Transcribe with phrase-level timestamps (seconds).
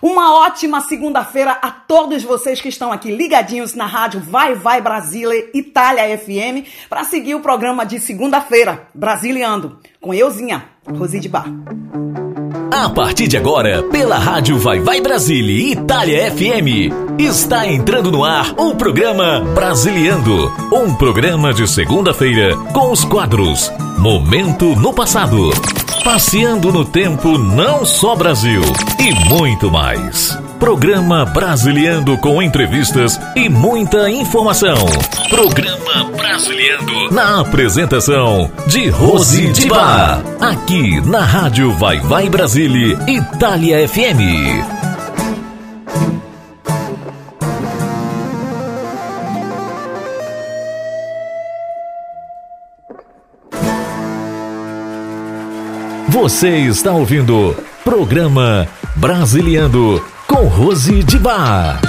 [0.00, 5.50] Uma ótima segunda-feira a todos vocês que estão aqui ligadinhos na rádio Vai Vai Brasília
[5.52, 11.46] Itália FM para seguir o programa de segunda-feira, Brasiliando, com euzinha, Rosi de Bar.
[12.80, 18.54] A partir de agora, pela rádio Vai Vai Brasília Itália FM, está entrando no ar
[18.56, 23.68] o programa Brasiliando, um programa de segunda-feira com os quadros
[23.98, 25.50] Momento no Passado,
[26.04, 28.62] Passeando no Tempo Não Só Brasil
[29.00, 30.38] e muito mais.
[30.58, 34.76] Programa Brasiliando com entrevistas e muita informação.
[35.28, 40.20] Programa Brasiliando na apresentação de Rose de Bar.
[40.40, 44.78] Aqui na Rádio Vai Vai Brasília Itália FM.
[56.08, 57.54] Você está ouvindo
[57.84, 58.66] programa
[58.96, 61.80] Brasiliando com Rose de Bar.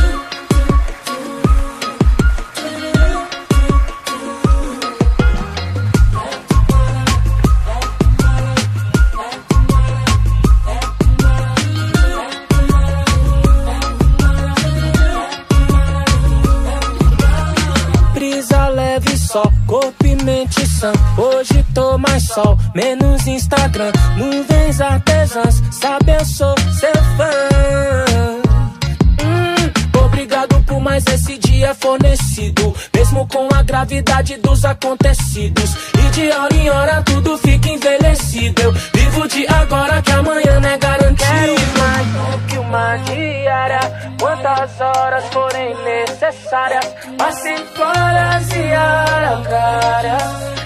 [21.18, 23.92] Hoje tô mais sol, menos Instagram.
[24.16, 28.39] Nuvens artesãs, sabe eu sou seu fã.
[31.00, 32.76] Mais esse dia fornecido.
[32.94, 35.74] Mesmo com a gravidade dos acontecidos.
[35.98, 38.62] E de hora em hora tudo fica envelhecido.
[38.62, 41.16] Eu vivo de agora que amanhã não é garantido.
[41.16, 43.80] Quero mais do que uma diária.
[44.20, 46.86] Quantas horas forem necessárias.
[47.18, 50.24] Passe horas e araucárias.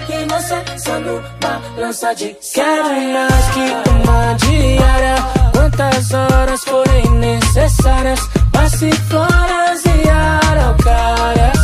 [0.08, 5.14] E você só numa lança de Quero mais que uma diária
[5.52, 8.20] Quantas horas forem necessárias
[8.54, 11.58] Passe horas e araucárias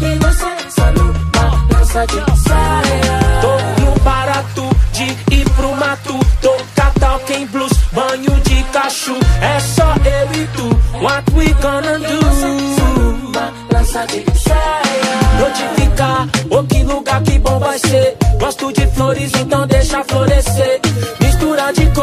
[0.00, 6.92] E você só numa lança de saia Tô no barato de ir pro mato Tocar
[6.94, 12.20] talking blues, banho de cacho É só eu e tu, what we gonna do?
[13.28, 19.32] Uma lança de saia Notificar, oh que lugar que bom vai ser Gosto de flores,
[19.34, 20.80] então deixa florescer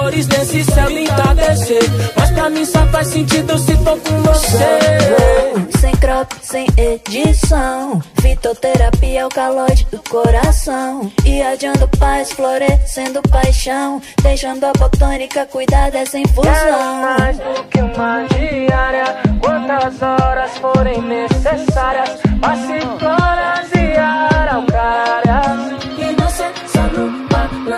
[0.04, 1.84] cores nesse céu entardecer.
[2.16, 5.80] Mas pra mim só faz sentido se for com você.
[5.80, 8.02] Sem crop, sem edição.
[8.22, 11.12] Fitoterapia, alcaloide do coração.
[11.26, 14.02] Irradiando paz, florescendo paixão.
[14.22, 19.18] Deixando a botânica cuidar dessa Quero infusão mais do que uma diária.
[19.42, 22.10] Quantas horas forem necessárias.
[22.42, 25.72] Passe horas e araucárias.
[25.72, 25.73] E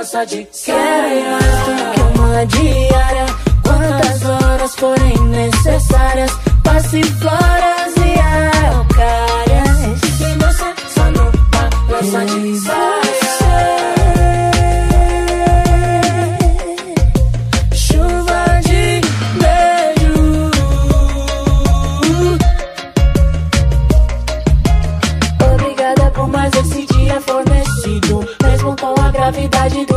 [0.06, 0.46] lança de
[1.66, 3.26] do que uma diária
[3.64, 6.32] Quantas horas forem necessárias.
[6.64, 9.80] Passe floras e araucárias.
[10.22, 11.10] E você só
[11.90, 12.40] lança de
[17.74, 19.02] Chuva de
[19.40, 20.14] beijo.
[25.54, 26.12] Obrigada
[29.88, 29.94] por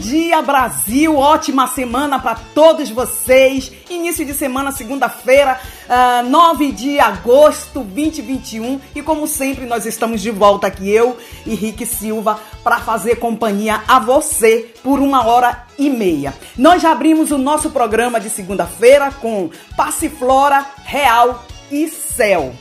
[0.00, 1.14] dia, Brasil.
[1.16, 3.70] Ótima semana para todos vocês.
[3.88, 8.80] Início de semana, segunda-feira, ah, 9 de agosto 2021.
[8.94, 13.82] E como sempre, nós estamos de volta aqui, eu e Rick Silva, para fazer companhia
[13.86, 16.32] a você por uma hora e meia.
[16.56, 22.54] Nós já abrimos o nosso programa de segunda-feira com Passiflora, Real e Céu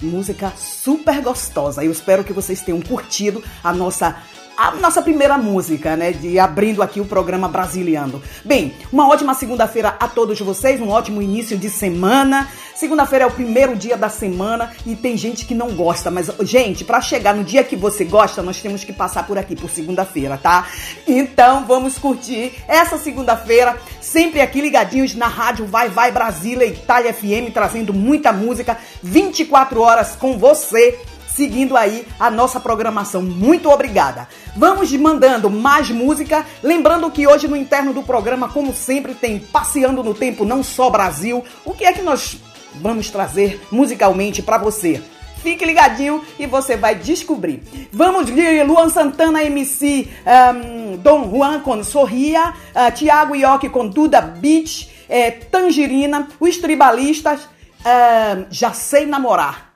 [0.00, 1.84] música super gostosa.
[1.84, 4.16] Eu espero que vocês tenham curtido a nossa
[4.58, 8.20] a nossa primeira música, né, de abrindo aqui o programa Brasiliando.
[8.44, 12.48] Bem, uma ótima segunda-feira a todos vocês, um ótimo início de semana.
[12.74, 16.84] Segunda-feira é o primeiro dia da semana e tem gente que não gosta, mas gente,
[16.84, 20.36] para chegar no dia que você gosta, nós temos que passar por aqui por segunda-feira,
[20.36, 20.66] tá?
[21.06, 27.52] Então, vamos curtir essa segunda-feira, sempre aqui ligadinhos na rádio Vai Vai Brasília Itália FM,
[27.54, 30.98] trazendo muita música 24 horas com você
[31.38, 33.22] seguindo aí a nossa programação.
[33.22, 34.26] Muito obrigada.
[34.56, 36.44] Vamos mandando mais música.
[36.64, 40.90] Lembrando que hoje no interno do programa, como sempre, tem Passeando no Tempo Não Só
[40.90, 41.44] Brasil.
[41.64, 42.36] O que é que nós
[42.74, 45.00] vamos trazer musicalmente para você?
[45.40, 47.62] Fique ligadinho e você vai descobrir.
[47.92, 54.20] Vamos de Luan Santana MC, um, Dom Juan com Sorria, uh, Tiago Ioki com Duda
[54.20, 59.67] Beach, é, Tangerina, os tribalistas, uh, Já Sei Namorar.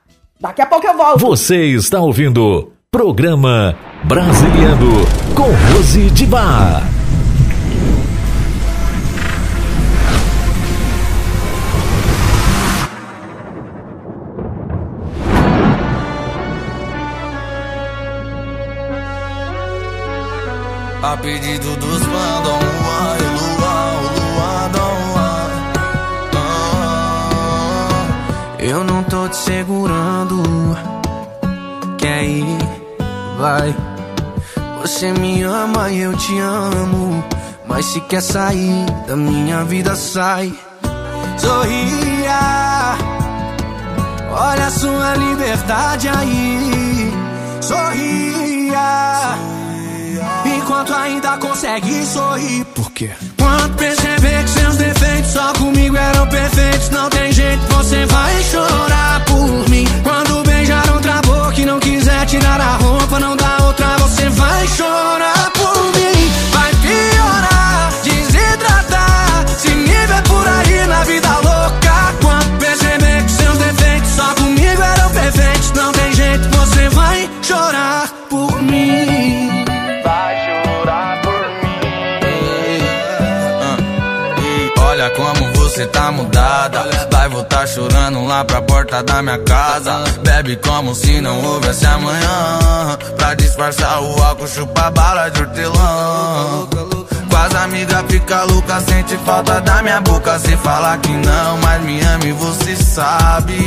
[0.43, 1.19] Daqui a pouco eu volto.
[1.19, 5.43] Você está ouvindo Programa Brasiliano com
[5.73, 6.83] Rose de Bar.
[21.01, 22.42] A pedido dos fãs,
[29.63, 30.43] segurando.
[31.97, 32.57] Quer ir?
[33.37, 33.73] Vai.
[34.81, 37.23] Você me ama e eu te amo.
[37.65, 40.53] Mas se quer sair da minha vida, sai.
[41.37, 42.97] Sorria.
[44.31, 47.13] Olha a sua liberdade aí.
[47.61, 49.37] Sorria.
[50.57, 52.65] Enquanto ainda consegue sorrir.
[52.75, 53.11] Por quê?
[53.63, 59.23] Quando perceber que seus defeitos só comigo eram perfeitos, não tem jeito, você vai chorar
[59.23, 59.87] por mim.
[60.03, 64.67] Quando beijar outra boca e não quiser tirar a roupa, não dá outra, você vai
[64.67, 66.29] chorar por mim.
[66.51, 72.15] Vai piorar, desidratar, se me por aí na vida louca.
[72.21, 78.12] Quando perceber que seus defeitos só comigo eram perfeitos, não tem jeito, você vai chorar
[85.83, 87.07] você tá mudada.
[87.11, 90.03] Vai voltar chorando lá pra porta da minha casa.
[90.21, 92.97] Bebe como se não houvesse amanhã.
[93.17, 96.67] Pra disfarçar o álcool, chupa bala de hortelã.
[97.29, 100.39] Com as amigas fica louca, sente falta da minha boca.
[100.39, 103.57] Se falar que não, mas me ama e você sabe.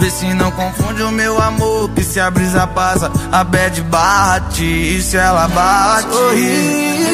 [0.00, 1.90] Vê se não confunde o meu amor.
[1.90, 4.64] Que se a brisa passa, a bad bate.
[4.64, 6.08] E se ela bate.
[6.12, 7.06] sorria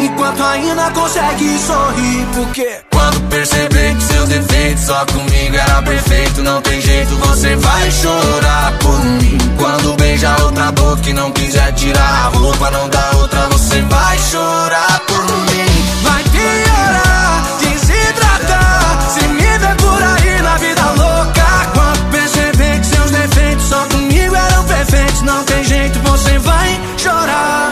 [0.00, 6.60] Enquanto ainda consegue sorrir Porque Quando perceber que seus defeitos só comigo era perfeito, não
[6.60, 9.38] tem jeito, você vai chorar por mim.
[9.58, 14.18] Quando beija outra boca e não quiser tirar a roupa, não dá outra, você vai
[14.18, 15.82] chorar por mim.
[16.02, 23.10] vai piorar Desidratar Se me ver por aí na vida louca Quando perceber que seus
[23.10, 27.71] defeitos só comigo eram perfeitos Não tem jeito, você vai chorar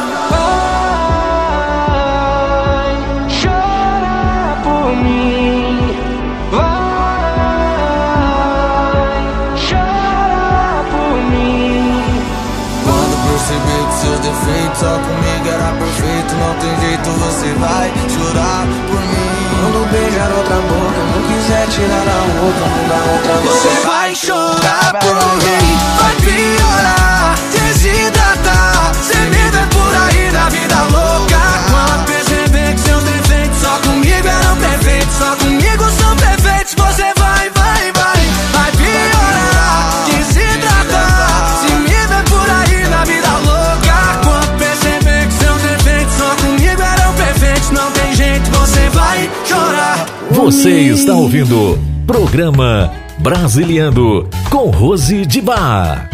[22.00, 25.78] outra, você vai chorar por mim.
[25.98, 31.40] Vai piorar, desidratar, cê me vê por aí na vida louca.
[31.70, 37.50] Quando perceber que seus defeitos só comigo eram perfeitos, só comigo são perfeitos, você vai,
[37.50, 38.20] vai, vai.
[38.52, 44.20] Vai piorar, desidratar, se me vê por aí na vida louca.
[44.24, 50.06] Quando perceber que seus defeitos só comigo eram perfeitos, não tem jeito, você vai chorar.
[50.30, 56.10] Você está ouvindo Programa Brasiliano com Rose de Bar.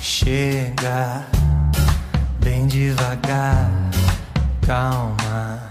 [0.00, 1.24] Chega
[2.40, 3.70] bem devagar,
[4.66, 5.70] calma,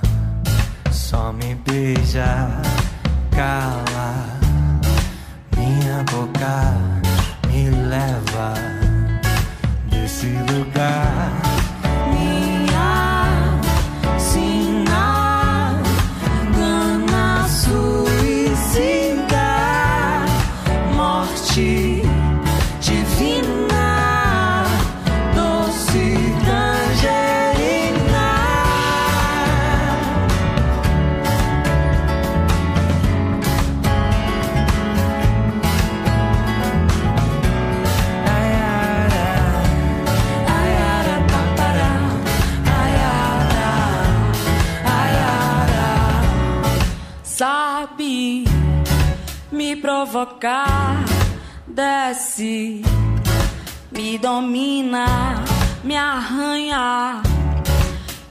[0.91, 2.47] só me beija,
[3.31, 4.29] cala
[5.57, 6.73] minha boca,
[7.69, 8.53] me leva
[9.89, 11.31] desse lugar.
[12.11, 13.59] Minha
[14.17, 14.68] sina,
[50.19, 51.05] provocar,
[51.65, 52.81] desce,
[53.89, 55.35] me domina,
[55.81, 57.21] me arranha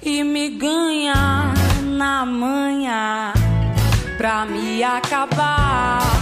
[0.02, 3.32] e me ganha na manhã
[4.18, 6.17] pra me acabar.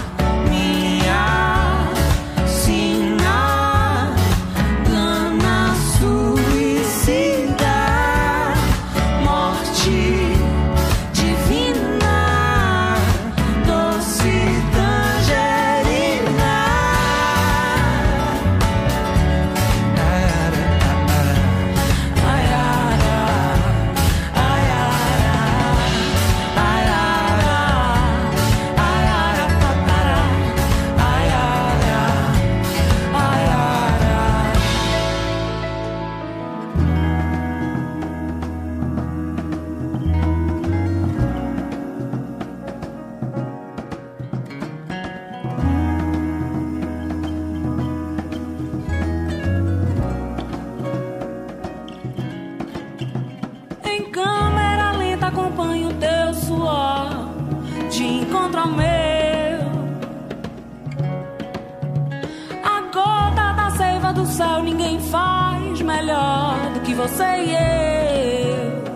[66.97, 68.87] você e eu.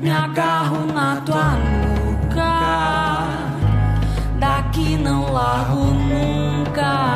[0.00, 2.52] Me agarro na tua nuca,
[4.38, 7.15] daqui não largo nunca.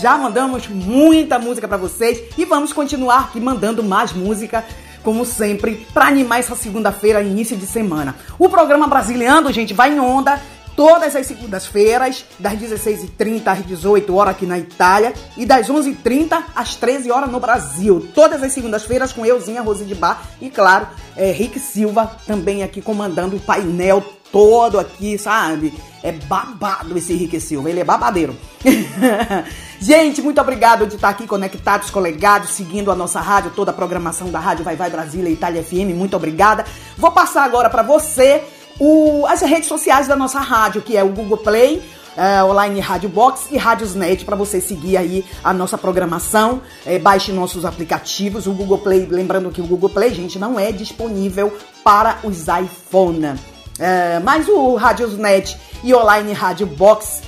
[0.00, 4.64] Já mandamos muita música para vocês e vamos continuar aqui mandando mais música
[5.02, 8.14] como sempre, para animar essa segunda-feira, início de semana.
[8.38, 10.40] O programa Brasiliano, gente, vai em onda
[10.74, 16.76] todas as segundas-feiras, das 16h30 às 18 horas aqui na Itália e das 11h30 às
[16.76, 18.08] 13 horas no Brasil.
[18.14, 22.80] Todas as segundas-feiras com euzinha, Rose de Bar e, claro, é, Rick Silva também aqui
[22.80, 24.02] comandando o painel
[24.32, 25.74] todo aqui, sabe?
[26.02, 28.34] É babado esse Henrique Silva, ele é babadeiro.
[29.82, 34.30] Gente, muito obrigado de estar aqui conectados, colegados, seguindo a nossa rádio, toda a programação
[34.30, 35.94] da Rádio Vai Vai Brasília Itália FM.
[35.94, 36.66] Muito obrigada.
[36.98, 38.44] Vou passar agora para você
[38.78, 41.82] o, as redes sociais da nossa rádio, que é o Google Play,
[42.14, 46.60] uh, online Rádio Box e Rádiosnet para você seguir aí a nossa programação.
[46.84, 48.46] É, baixe nossos aplicativos.
[48.46, 53.34] O Google Play, lembrando que o Google Play, gente, não é disponível para os iPhone.
[53.78, 57.22] É, mas o Radiosnet e online Rádio Box,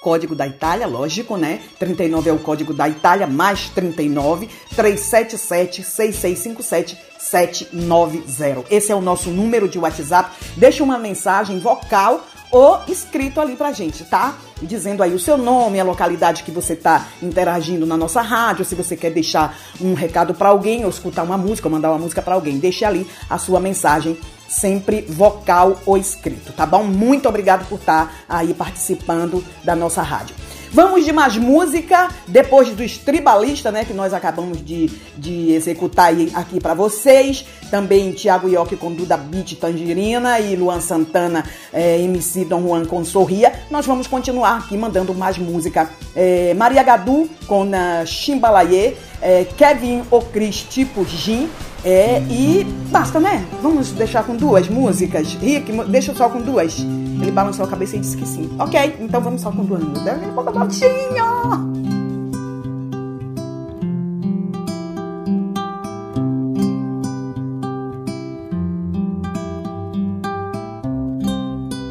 [0.00, 1.60] código da Itália, lógico, né?
[1.78, 8.64] 39 é o código da Itália, mais 39 377 6657 790.
[8.70, 10.30] Esse é o nosso número de WhatsApp.
[10.56, 14.38] Deixa uma mensagem vocal ou escrito ali pra gente, tá?
[14.62, 18.74] Dizendo aí o seu nome, a localidade que você tá interagindo na nossa rádio, se
[18.74, 22.22] você quer deixar um recado para alguém, ou escutar uma música, ou mandar uma música
[22.22, 26.82] para alguém, deixe ali a sua mensagem, sempre vocal ou escrito, tá bom?
[26.82, 30.34] Muito obrigado por estar tá aí participando da nossa rádio.
[30.70, 36.60] Vamos de mais música, depois do Estribalista, né, que nós acabamos de, de executar aqui
[36.60, 37.46] para vocês.
[37.70, 43.02] Também Thiago Ioki com Duda Beat Tangerina e Luan Santana, é, MC Dom Juan com
[43.04, 43.52] Sorria.
[43.70, 45.88] Nós vamos continuar aqui mandando mais música.
[46.14, 47.70] É, Maria Gadu com
[48.06, 51.48] Chimbalaye, é, Kevin Ocris tipo Jim.
[51.84, 53.46] É, e basta, né?
[53.62, 55.34] Vamos deixar com duas músicas.
[55.34, 56.78] Rick, deixa só com duas.
[56.78, 58.50] Ele balançou a cabeça e disse que sim.
[58.58, 60.18] Ok, então vamos só com duas músicas.
[60.22, 61.78] Um pouco baixinho.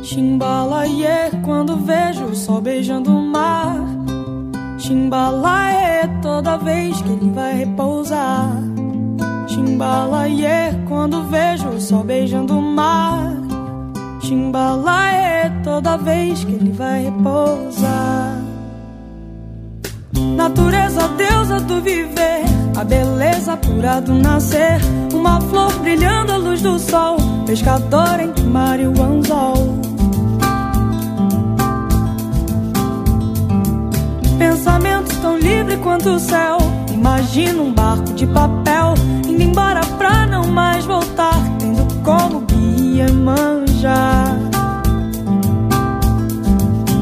[0.04, 3.76] Chimbalaie quando vejo o sol beijando o mar.
[4.78, 8.77] Chimbalaie toda vez que ele vai repousar.
[9.58, 13.34] Chimbalaie quando vejo o sol beijando o mar.
[14.22, 18.39] Chimbalaie toda vez que ele vai repousar.
[20.36, 22.43] Natureza, deusa do viver,
[22.78, 24.80] a beleza pura do nascer.
[25.12, 27.17] Uma flor brilhando à luz do sol,
[27.48, 29.80] pescador entre mar e o anzol.
[34.38, 36.60] Pensamento tão livre quanto o céu.
[36.93, 38.93] Imagina um barco de papel
[39.38, 44.36] indo embora pra não mais voltar, tendo como guia manjar.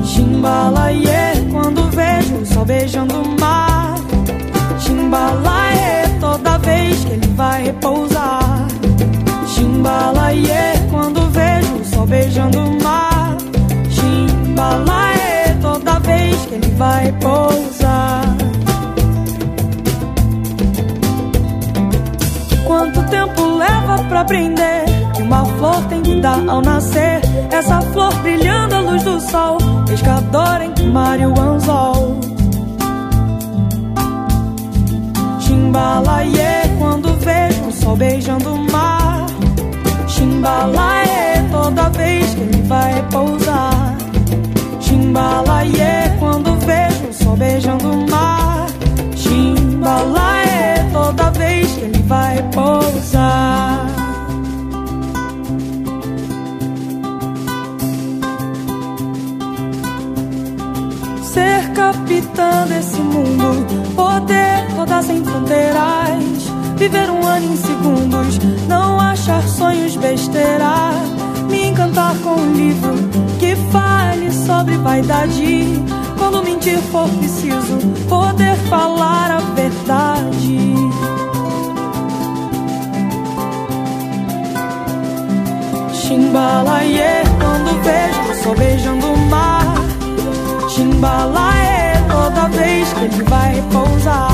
[0.04, 3.95] Chimbalaie, quando vejo o sol beijando o mar.
[4.80, 8.67] Chimbalaie, toda vez que ele vai repousar.
[9.48, 13.38] Chimbalaie, quando vejo o sol beijando o mar.
[13.89, 17.75] Chimbalaie, toda vez que ele vai repousar.
[23.96, 27.22] Leva pra aprender que uma flor tem que dar ao nascer?
[27.52, 32.20] Essa flor brilhando à luz do sol, pescador entre mar anzol.
[35.40, 39.26] Chimbalaie, quando vejo o sol beijando o mar.
[40.08, 43.96] Chimbalaie, toda vez que ele vai repousar.
[44.80, 48.66] Chimbalaie, quando vejo o sol beijando o mar.
[49.16, 50.75] Chimbalaie,
[51.15, 53.86] toda vez que ele vai pousar.
[61.23, 66.15] Ser capitã desse mundo, poder todas sem fronteiras.
[66.78, 70.91] Viver um ano em segundos, não achar sonhos besteira.
[71.49, 72.93] Me encantar com um livro
[73.39, 75.65] que fale sobre vaidade.
[76.17, 77.78] Quando mentir for preciso,
[78.10, 80.85] poder falar a verdade.
[86.15, 89.65] Chimbalaie, quando vejo, sou beijando o mar.
[90.69, 94.32] Chimbalaie, toda vez que ele vai repousar.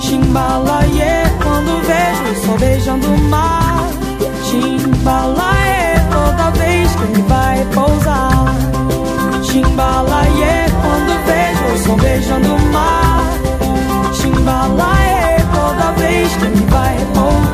[0.00, 3.88] Chimbalaie, quando vejo, sou beijando o mar.
[4.44, 8.44] Chimbalaie, toda vez que ele vai repousar.
[9.44, 13.24] Chimbalaie, quando vejo, sou beijando o mar.
[14.12, 17.46] Chimbalaie, toda vez que ele vai repousar.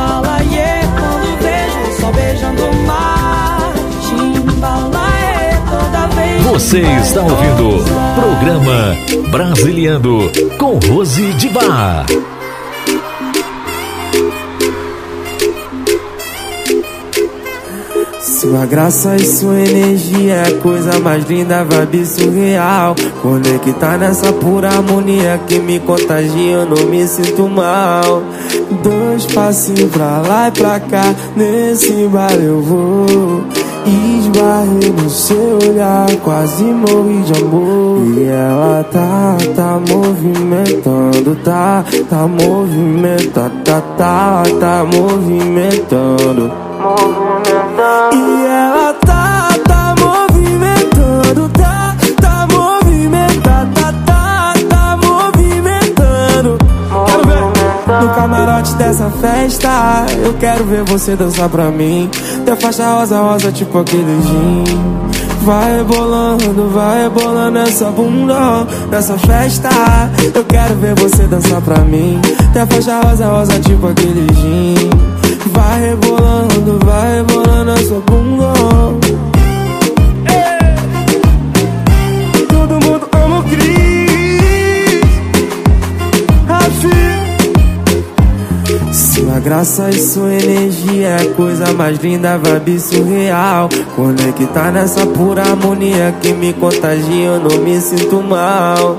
[0.00, 0.49] Quando
[2.12, 3.72] beijando o mar.
[4.08, 6.42] Chimbalaie, toda vez.
[6.46, 8.96] Você está ouvindo Programa
[9.30, 12.06] Brasiliando com Rose de Bar.
[18.40, 22.96] Sua graça e sua energia é a coisa mais linda, vibe surreal.
[23.20, 28.22] Conectar nessa pura harmonia que me contagia, eu não me sinto mal.
[29.20, 33.44] Dois passinhos pra lá e pra cá, nesse bar eu vou.
[33.84, 37.98] Esbarrei no seu olhar, quase morri de amor.
[38.16, 46.50] E ela tá, tá movimentando, tá, tá movimentando, tá, tá, tá movimentando.
[48.14, 48.79] E ela
[58.60, 60.06] camarote dessa festa.
[60.22, 62.08] Eu quero ver você dançar pra mim.
[62.44, 64.64] Teu faixa rosa, rosa, tipo aquele gin.
[65.42, 69.70] Vai rebolando, vai rebolando essa bunda nessa festa.
[70.34, 72.20] Eu quero ver você dançar pra mim.
[72.52, 74.90] Teu faixa rosa, rosa, tipo aquele gin.
[75.52, 79.29] Vai rebolando, vai rebolando essa bunda.
[89.30, 93.68] Sua graça e sua energia é a coisa mais linda, vibe surreal.
[93.94, 98.96] Conectar nessa pura harmonia que me contagia, eu não me sinto mal.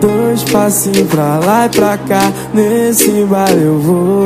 [0.00, 4.24] Dois passinhos pra lá e pra cá, nesse bar eu vou.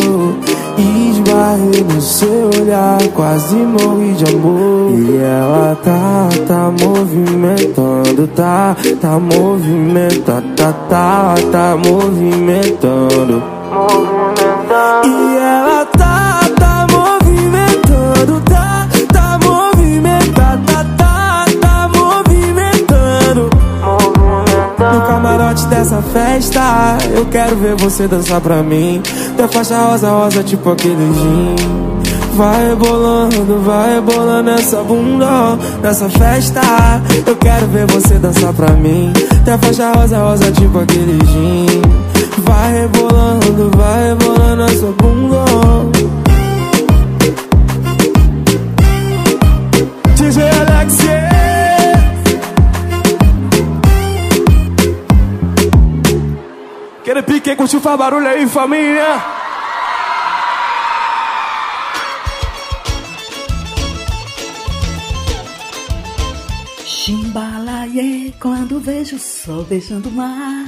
[0.77, 4.93] Esbarrei no seu olhar, quase morri de amor.
[4.99, 13.43] E ela tá, tá movimentando, tá, tá movimentando, tá, tá, tá movimentando.
[25.79, 29.01] Dessa festa, eu quero ver você dançar pra mim.
[29.37, 31.55] Teu faixa rosa, rosa, tipo aquele gin.
[32.35, 36.61] Vai rebolando, vai rebolando essa bunda nessa festa.
[37.25, 39.13] Eu quero ver você dançar pra mim.
[39.45, 41.83] Teu faixa rosa, rosa, tipo aquele gin.
[42.39, 45.45] Vai rebolando, vai rebolando essa bunda.
[50.17, 51.38] DJ Alexia.
[57.49, 59.25] Pique curtiu, faz barulho aí, família.
[66.85, 70.67] Chimbalaie, quando vejo o sol beijando o mar.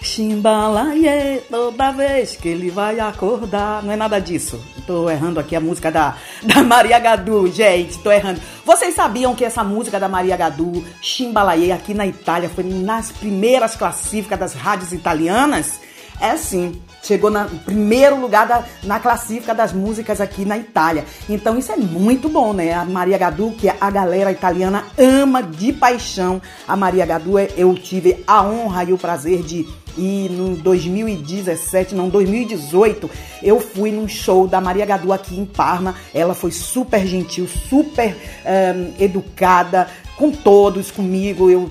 [0.00, 3.82] Chimbalaie, toda vez que ele vai acordar.
[3.82, 4.58] Não é nada disso.
[4.86, 7.98] Tô errando aqui a música da, da Maria Gadu, gente.
[7.98, 8.40] Tô errando.
[8.64, 13.76] Vocês sabiam que essa música da Maria Gadu, Chimbalaie, aqui na Itália, foi nas primeiras
[13.76, 15.83] classificas das rádios italianas?
[16.20, 16.80] É sim.
[17.02, 21.04] Chegou no primeiro lugar da, na classifica das músicas aqui na Itália.
[21.28, 22.72] Então isso é muito bom, né?
[22.72, 26.40] A Maria Gadu, que a galera italiana ama de paixão.
[26.66, 32.08] A Maria Gadu, eu tive a honra e o prazer de ir no 2017, não,
[32.08, 33.08] 2018,
[33.42, 35.94] eu fui num show da Maria Gadu aqui em Parma.
[36.12, 41.50] Ela foi super gentil, super um, educada com todos, comigo.
[41.50, 41.70] Eu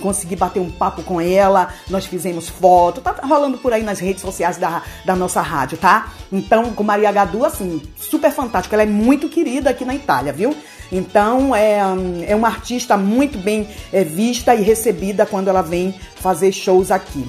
[0.00, 4.22] consegui bater um papo com ela, nós fizemos foto, tá rolando por aí nas redes
[4.22, 6.12] sociais da, da nossa rádio, tá?
[6.32, 10.56] Então, com Maria Gadu, assim, super fantástico, ela é muito querida aqui na Itália, viu?
[10.90, 11.78] Então, é,
[12.26, 17.24] é uma artista muito bem é, vista e recebida quando ela vem fazer shows aqui.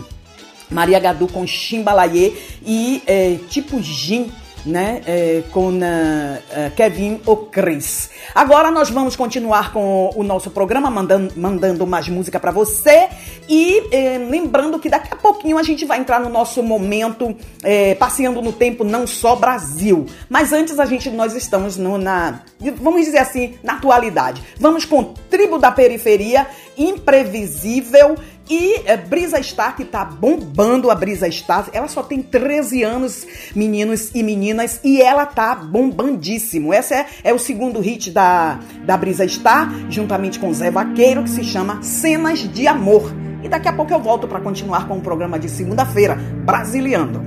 [0.71, 4.31] Maria Gadu com Chimbalaie e é, tipo gin
[4.65, 5.01] né?
[5.05, 8.09] É, com uh, Kevin O'Chris.
[8.33, 13.09] Agora nós vamos continuar com o nosso programa, mandando, mandando mais música para você.
[13.49, 17.95] E eh, lembrando que daqui a pouquinho a gente vai entrar no nosso momento eh,
[17.95, 20.05] passeando no tempo, não só Brasil.
[20.29, 22.41] Mas antes a gente, nós estamos no, na,
[22.77, 24.41] vamos dizer assim, na atualidade.
[24.57, 26.47] Vamos com Tribo da Periferia,
[26.77, 28.15] Imprevisível
[28.49, 33.25] e é, Brisa Star, que tá bombando a Brisa Star, ela só tem 13 anos,
[33.55, 36.73] meninos e meninas, e ela tá bombandíssimo.
[36.73, 41.29] Esse é, é o segundo hit da, da Brisa Star, juntamente com Zé Vaqueiro, que
[41.29, 43.13] se chama Cenas de Amor.
[43.43, 47.21] E daqui a pouco eu volto para continuar com o programa de segunda-feira, Brasiliando.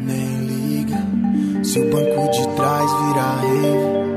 [0.00, 0.58] Nem liga
[1.90, 4.07] banco de trás virar rave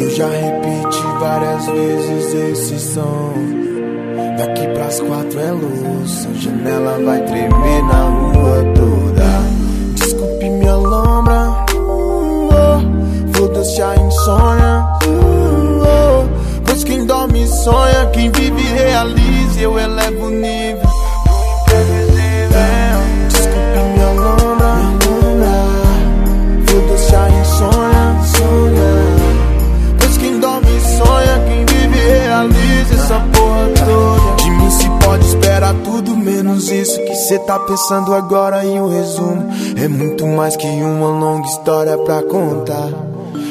[0.00, 3.34] se eu já repeti várias vezes esse som.
[4.38, 9.26] Daqui pras quatro é luz A janela vai tremer na rua toda.
[9.94, 19.60] Desculpe minha lombra oh, Foda-se a insônia oh, Pois quem dorme sonha Quem vive realiza.
[19.60, 20.99] Eu elevo o nível
[35.70, 38.64] esperar tudo menos isso que cê tá pensando agora.
[38.64, 42.88] E o resumo é muito mais que uma longa história pra contar.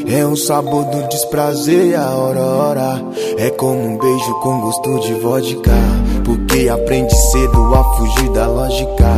[0.08, 3.00] É o sabor do desprazer e a aurora
[3.38, 5.99] É como um beijo com gosto de vodka
[6.30, 9.10] Porque aprende cedo a fugir da lógica.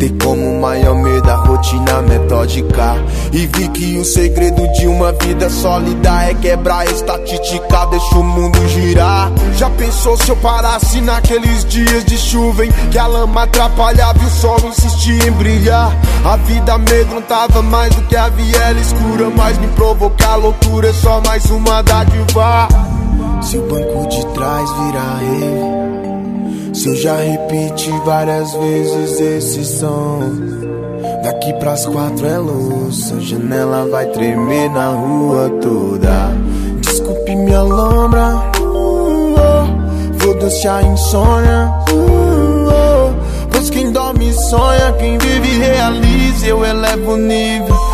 [0.00, 2.96] Ter como maior medo a rotina metódica.
[3.32, 8.24] E vi que o segredo de uma vida sólida É quebrar a estatística, deixa o
[8.24, 9.30] mundo girar.
[9.56, 14.26] Já pensou se eu parasse naqueles dias de chuva em Que a lama atrapalhava e
[14.26, 15.96] o sol insistia em brilhar.
[16.24, 20.88] A vida amedrontava mais do que a viela escura Mas me provocava loucura.
[20.88, 22.66] É só mais uma dádiva.
[23.40, 25.95] Se o banco de trás virar rei,
[26.76, 30.20] se eu já repeti várias vezes esse som.
[31.22, 36.30] Daqui pras quatro é luz, a janela vai tremer na rua toda.
[36.82, 41.72] Desculpe minha lombra, uh, oh, foda-se insônia.
[41.90, 47.85] Uh, oh, pois quem dorme sonha, quem vive realiza, eu elevo o nível.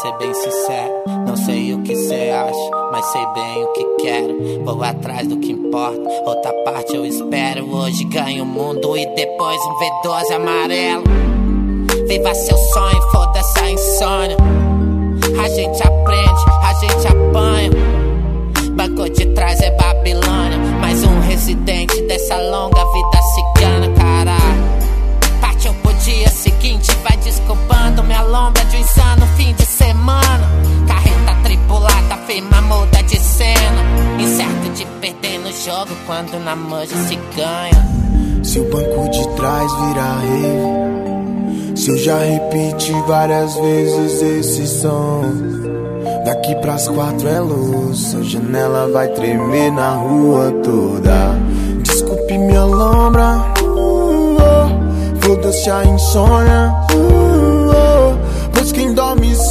[0.00, 0.92] Ser bem sincero,
[1.26, 4.64] não sei o que cê acha, mas sei bem o que quero.
[4.64, 7.68] Vou atrás do que importa, outra parte eu espero.
[7.74, 11.04] Hoje ganho o mundo e depois um V12 amarelo.
[12.06, 14.36] Viva seu sonho, foda-se a insônia.
[15.42, 17.70] A gente aprende, a gente apanha.
[18.74, 20.58] Banco de trás é Babilônia.
[20.80, 24.78] Mais um residente dessa longa vida cigana, caralho
[26.08, 29.87] dia seguinte vai desculpando minha lombra de um insano fim de semana.
[32.28, 34.20] Firma muda de cena.
[34.20, 38.44] Incerto de perder no jogo quando na manja se ganha.
[38.44, 45.22] Se o banco de trás virar rei, se eu já repeti várias vezes esse som.
[46.26, 51.34] Daqui pras quatro é luz, a janela vai tremer na rua toda.
[51.82, 53.58] Desculpe minha lombra
[55.28, 56.74] foda-se a insônia.
[56.92, 57.07] Uh,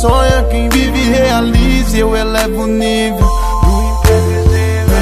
[0.02, 1.98] sonha, quem vive realiza.
[1.98, 4.96] Eu elevo o nível do imprevisível.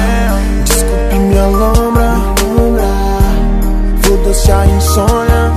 [0.64, 2.16] Desculpe minha lombra.
[4.02, 5.52] Foda-se a insônia.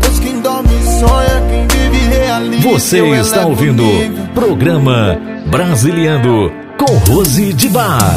[0.00, 2.68] Pois quem dorme sonha, quem vive realiza.
[2.68, 8.16] Você está ouvindo o programa Brasiliano com Rose de Bar.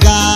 [0.00, 0.29] God.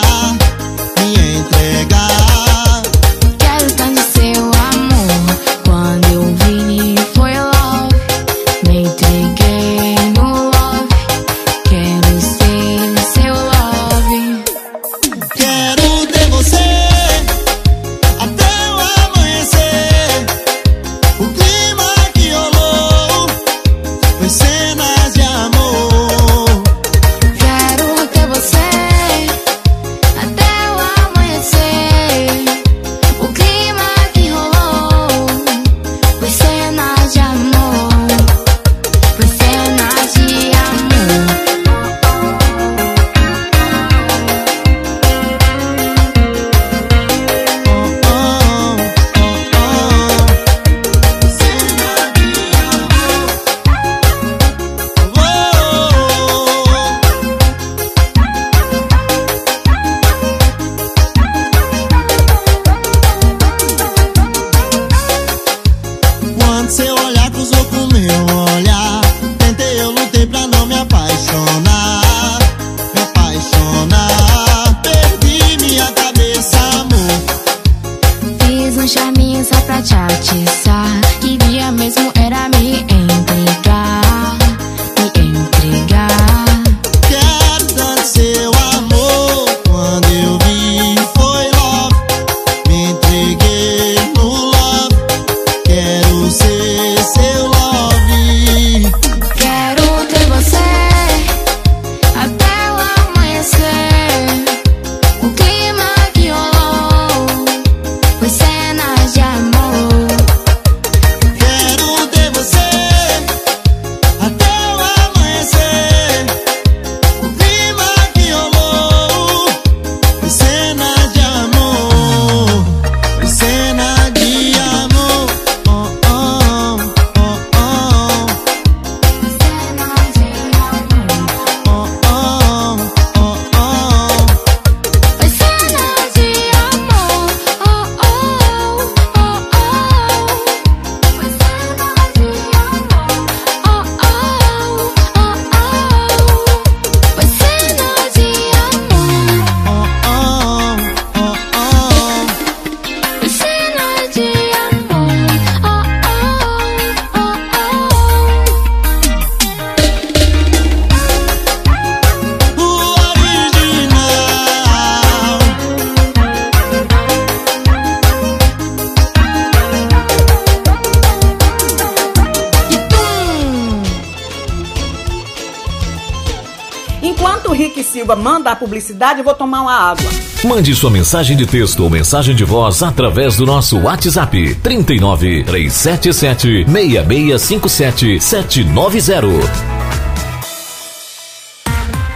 [177.54, 180.10] Rick Silva manda a publicidade, eu vou tomar uma água.
[180.44, 186.64] Mande sua mensagem de texto ou mensagem de voz através do nosso WhatsApp 39 377
[186.66, 189.73] 6657 790.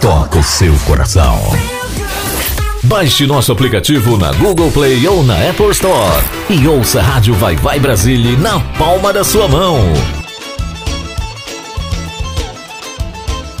[0.00, 1.38] toca o seu coração.
[2.84, 7.54] Baixe nosso aplicativo na Google Play ou na Apple Store e ouça a Rádio Vai
[7.54, 9.78] Vai Brasília na palma da sua mão.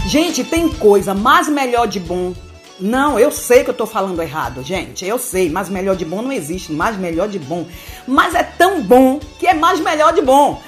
[0.06, 2.32] Gente, tem coisa mais melhor de bom.
[2.80, 5.04] Não, eu sei que eu tô falando errado, gente.
[5.04, 6.72] Eu sei, mas melhor de bom não existe.
[6.72, 7.66] Mais melhor de bom.
[8.08, 10.60] Mas é tão bom que é mais melhor de bom.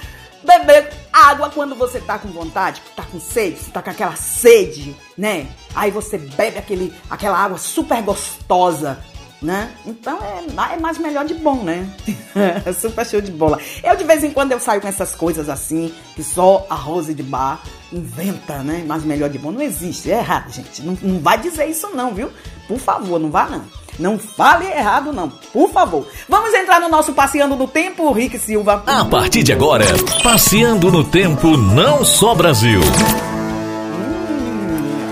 [0.45, 4.97] Beber água quando você tá com vontade, tá com sede, você tá com aquela sede,
[5.16, 5.47] né?
[5.74, 8.99] Aí você bebe aquele, aquela água super gostosa,
[9.43, 9.70] né?
[9.84, 11.88] Então é, é mais melhor de bom, né?
[12.80, 13.59] super show de bola.
[13.82, 17.12] Eu de vez em quando eu saio com essas coisas assim, que só a Rose
[17.12, 17.62] de Bar
[17.93, 18.84] inventa, né?
[18.86, 19.51] Mais melhor de bom.
[19.51, 20.82] Não existe, é errado, gente.
[20.82, 22.30] Não, não vai dizer isso não, viu?
[22.68, 23.62] Por favor, não vá não.
[23.99, 26.07] Não fale errado, não, por favor.
[26.26, 28.82] Vamos entrar no nosso Passeando no Tempo, Rick Silva.
[28.86, 29.84] A partir de agora,
[30.22, 32.80] Passeando no Tempo Não Só Brasil.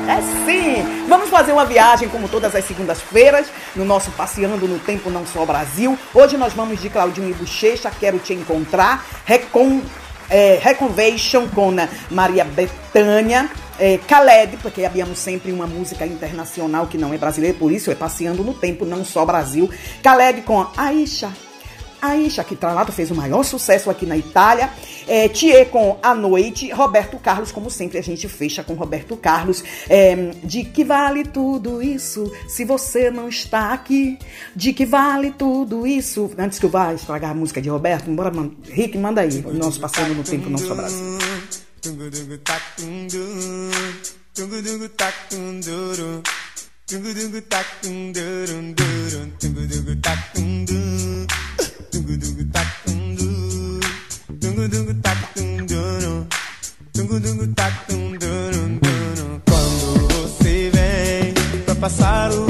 [0.09, 1.07] É sim!
[1.09, 3.46] Vamos fazer uma viagem, como todas as segundas-feiras,
[3.76, 5.98] no nosso Passeando no Tempo Não Só Brasil.
[6.14, 9.82] Hoje nós vamos de Claudinho e Bochecha, Quero Te Encontrar, Recon,
[10.28, 11.74] é, Reconvention com
[12.11, 17.70] Maria Bethânia, é, Khaled, porque havíamos sempre uma música internacional que não é brasileira, por
[17.70, 19.70] isso é Passeando no Tempo Não Só Brasil.
[20.03, 21.30] Khaled com Aisha,
[22.01, 24.70] Aisha, que Tralato fez o maior sucesso aqui na Itália.
[25.07, 26.70] É, Thier com A Noite.
[26.70, 29.62] Roberto Carlos, como sempre, a gente fecha com Roberto Carlos.
[29.88, 34.18] É, de que vale tudo isso se você não está aqui?
[34.55, 36.30] De que vale tudo isso?
[36.38, 38.30] Antes que eu vá estragar a música de Roberto, bora.
[38.70, 39.42] Rick, manda aí.
[39.53, 41.18] Nós passando no tempo não só Brasil.
[59.47, 61.34] Quando você vem
[61.64, 62.49] pra passar o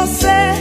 [0.00, 0.54] você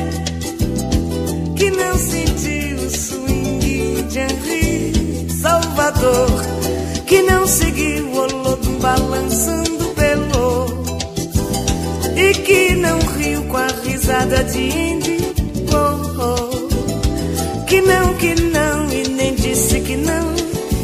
[1.56, 6.30] que não sentiu o swing de Henri Salvador,
[7.06, 10.84] que não seguiu o lodo balançando pelo
[12.18, 15.20] e que não riu com a risada de Indy,
[17.66, 20.36] que não, que não e nem disse que não.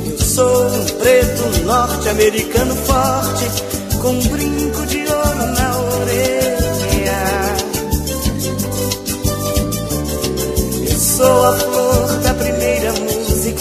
[0.10, 3.46] Eu sou um preto norte-americano forte
[4.02, 6.35] com um brinco de ouro na orelha.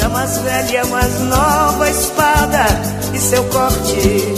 [0.02, 2.64] A mais velha, mais nova espada
[3.14, 4.34] e seu corte.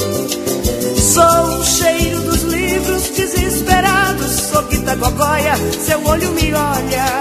[1.00, 4.32] Sou o cheiro dos livros desesperados.
[4.50, 5.54] Sou Guita Gogóia,
[5.84, 7.20] seu olho me olha,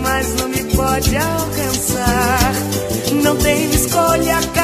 [0.00, 2.52] mas não me pode alcançar.
[3.22, 4.63] Não tem escolha, cara.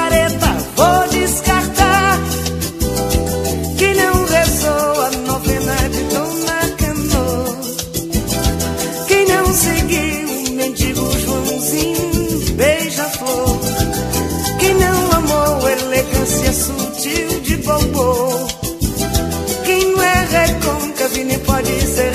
[17.70, 18.48] bombom.
[19.64, 22.10] Quem não é recôncavo nem pode ser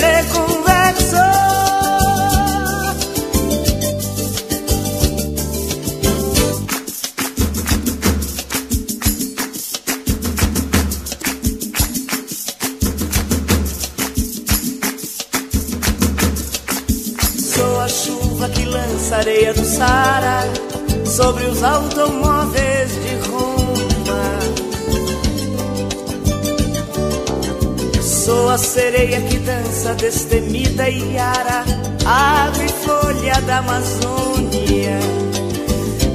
[28.55, 31.65] a sereia que dança destemida e ara,
[32.05, 34.97] ave folha da Amazônia.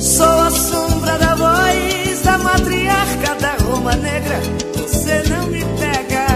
[0.00, 4.40] Sou a sombra da voz da matriarca da Roma Negra.
[4.74, 6.26] Você não me pega,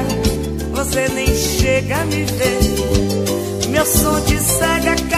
[0.73, 3.71] você nem chega a me ver.
[3.71, 5.14] Meu som de cega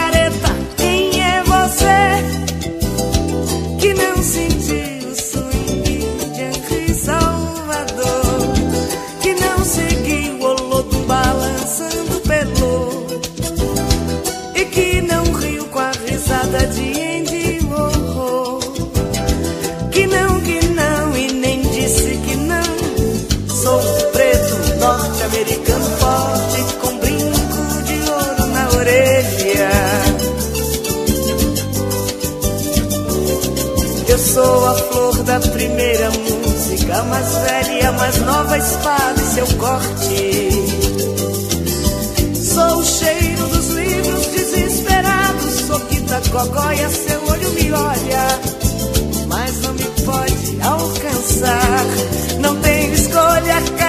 [34.46, 40.50] sou a flor da primeira música, mais velha, mais nova espada e seu corte.
[42.54, 48.40] Sou o cheiro dos livros desesperados, sou quita cogóia, seu olho me olha,
[49.26, 51.84] mas não me pode alcançar.
[52.38, 53.85] Não tenho escolha, cara.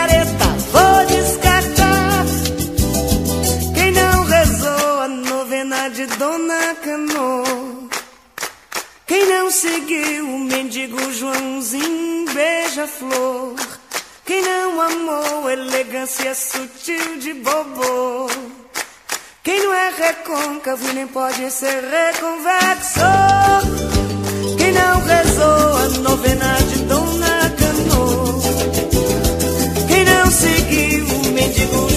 [9.58, 13.55] seguiu o mendigo Joãozinho beija-flor.
[14.24, 18.30] Quem não amou elegância sutil de bobô.
[19.41, 22.99] Quem não é recôncavo nem pode ser reconvexo.
[24.60, 28.39] Quem não rezou a novena de Dona Canô.
[29.88, 31.97] Quem não seguiu o mendigo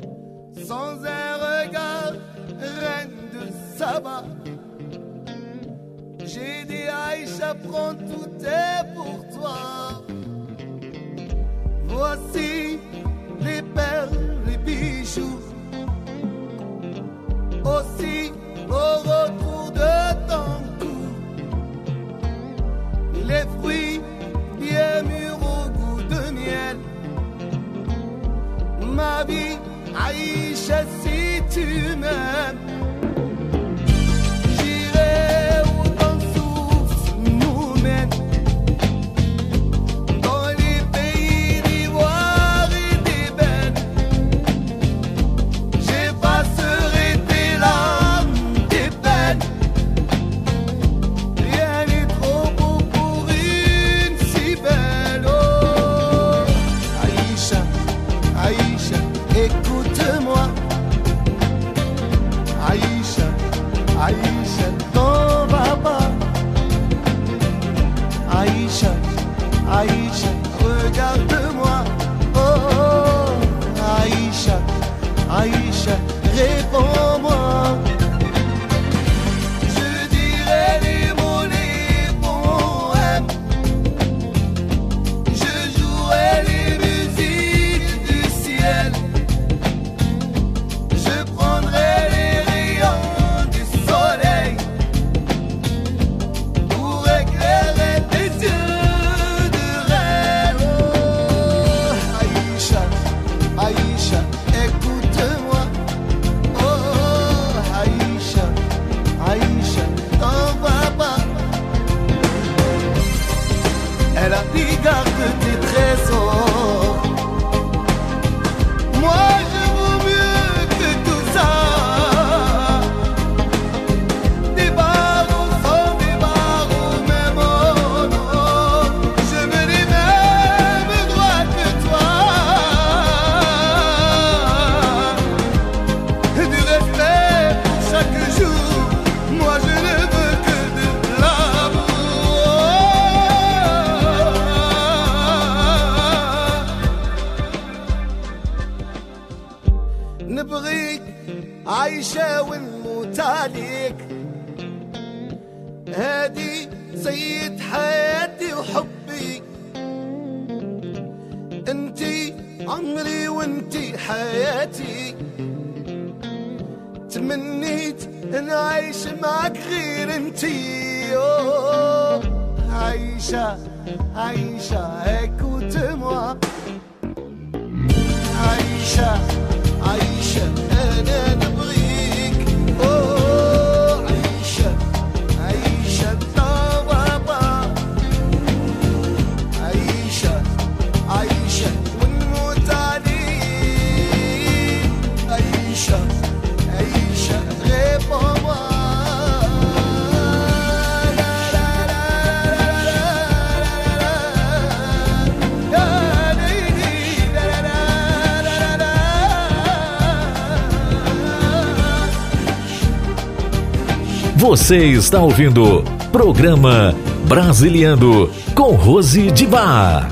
[214.41, 216.95] Você está ouvindo programa
[217.27, 220.11] Brasiliando com Rose de Bar.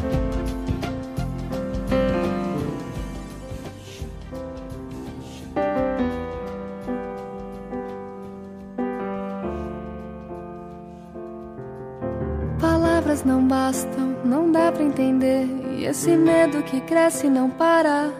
[12.61, 15.47] Palavras não bastam, não dá pra entender.
[15.75, 18.11] E esse medo que cresce não para.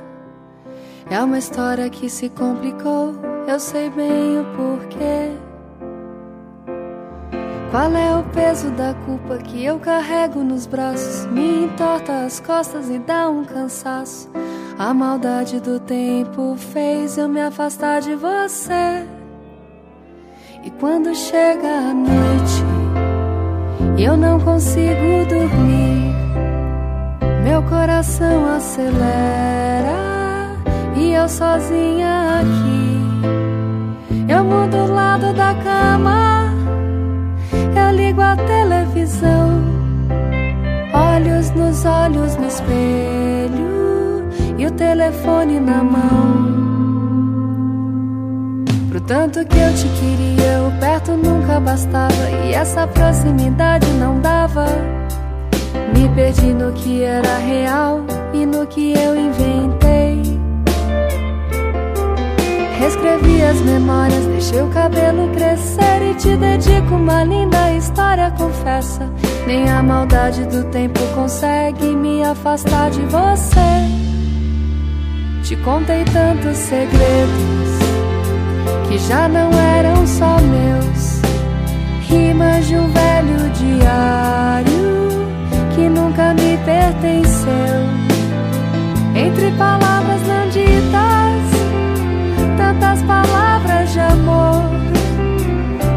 [1.08, 3.14] É uma história que se complicou,
[3.48, 5.49] eu sei bem o porquê.
[7.72, 11.28] Qual é o peso da culpa que eu carrego nos braços?
[11.28, 14.28] Me entorta as costas e dá um cansaço.
[14.78, 19.06] A maldade do tempo fez eu me afastar de você.
[20.64, 22.64] E quando chega a noite,
[24.00, 26.16] eu não consigo dormir.
[27.44, 29.94] Meu coração acelera
[30.98, 32.90] e eu sozinha aqui.
[34.28, 36.39] Eu mudo o lado da cama,
[38.18, 39.64] a televisão,
[40.94, 46.60] olhos nos olhos no espelho e o telefone na mão.
[48.90, 54.66] Pro tanto que eu te queria, o perto nunca bastava e essa proximidade não dava.
[55.94, 58.02] Me perdi no que era real
[58.34, 59.89] e no que eu inventei.
[62.80, 69.12] Reescrevi as memórias, deixei o cabelo crescer e te dedico uma linda história, confessa.
[69.46, 73.60] Nem a maldade do tempo consegue me afastar de você.
[75.44, 77.70] Te contei tantos segredos
[78.88, 81.20] que já não eram só meus.
[82.08, 84.70] Rimas de um velho diário
[85.76, 88.00] que nunca me pertenceu.
[89.16, 91.29] Entre palavras não ditas,
[92.80, 94.64] tantas palavras de amor.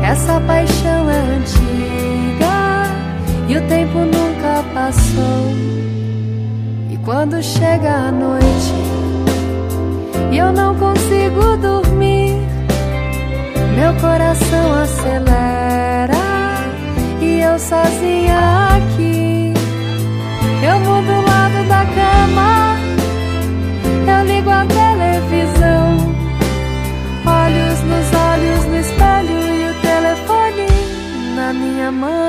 [0.02, 2.90] Essa paixão é antiga
[3.48, 5.52] e o tempo nunca passou.
[6.90, 8.74] E quando chega a noite
[10.32, 12.36] e eu não consigo dormir,
[13.76, 16.14] meu coração acelera
[17.20, 18.38] e eu sozinha
[18.76, 19.52] aqui.
[20.62, 22.76] Eu mudo o lado da cama,
[24.06, 24.64] eu ligo a
[31.90, 32.21] minha.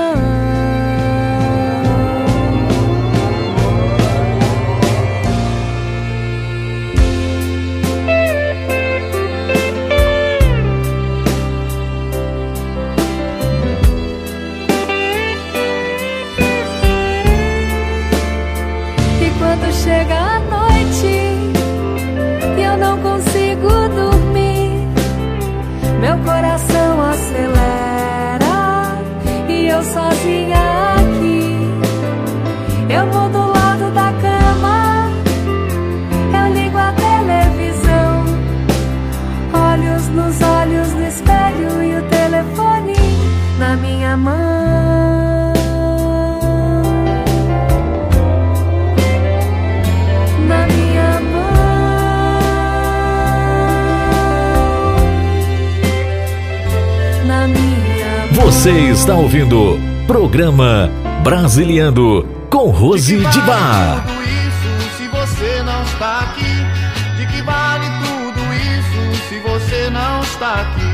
[60.34, 60.90] Programa
[61.22, 64.04] Brasiliando com Rose de Bar.
[64.04, 67.18] tudo isso se você não está aqui?
[67.18, 70.94] De que vale tudo isso se você não está aqui?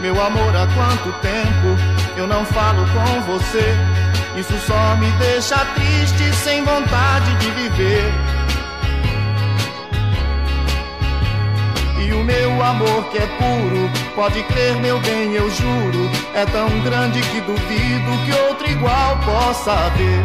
[0.00, 1.76] Meu amor, há quanto tempo
[2.16, 3.74] eu não falo com você?
[4.40, 8.25] Isso só me deixa triste, sem vontade de viver.
[12.66, 18.24] Amor que é puro, pode crer, meu bem, eu juro, é tão grande que duvido
[18.24, 20.24] que outro igual possa haver.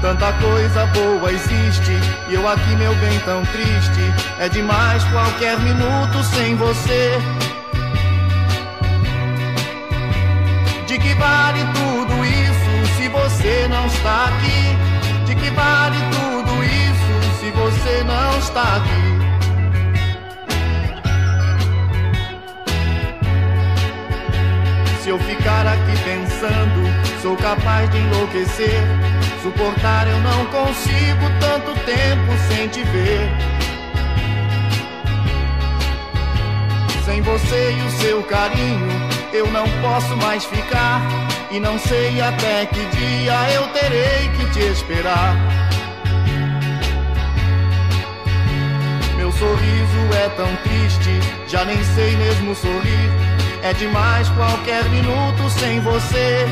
[0.00, 1.92] Tanta coisa boa existe
[2.28, 4.12] e eu aqui, meu bem, tão triste.
[4.38, 7.12] É demais qualquer minuto sem você.
[10.86, 14.93] De que vale tudo isso se você não está aqui?
[17.54, 19.14] Você não está aqui?
[25.02, 28.80] Se eu ficar aqui pensando, sou capaz de enlouquecer.
[29.42, 33.30] Suportar eu não consigo tanto tempo sem te ver.
[37.04, 38.88] Sem você e o seu carinho,
[39.32, 41.02] eu não posso mais ficar.
[41.50, 45.53] E não sei até que dia eu terei que te esperar.
[49.44, 53.10] Sorriso é tão triste, já nem sei mesmo sorrir.
[53.62, 56.46] É demais qualquer minuto sem você.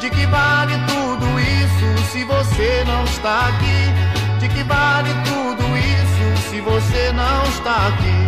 [0.00, 4.38] De que vale tudo isso se você não está aqui?
[4.40, 8.27] De que vale tudo isso se você não está aqui?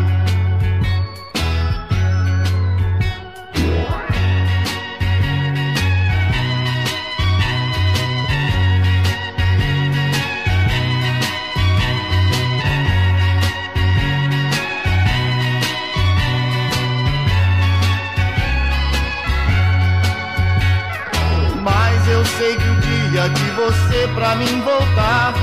[24.14, 25.34] Pra mim voltar,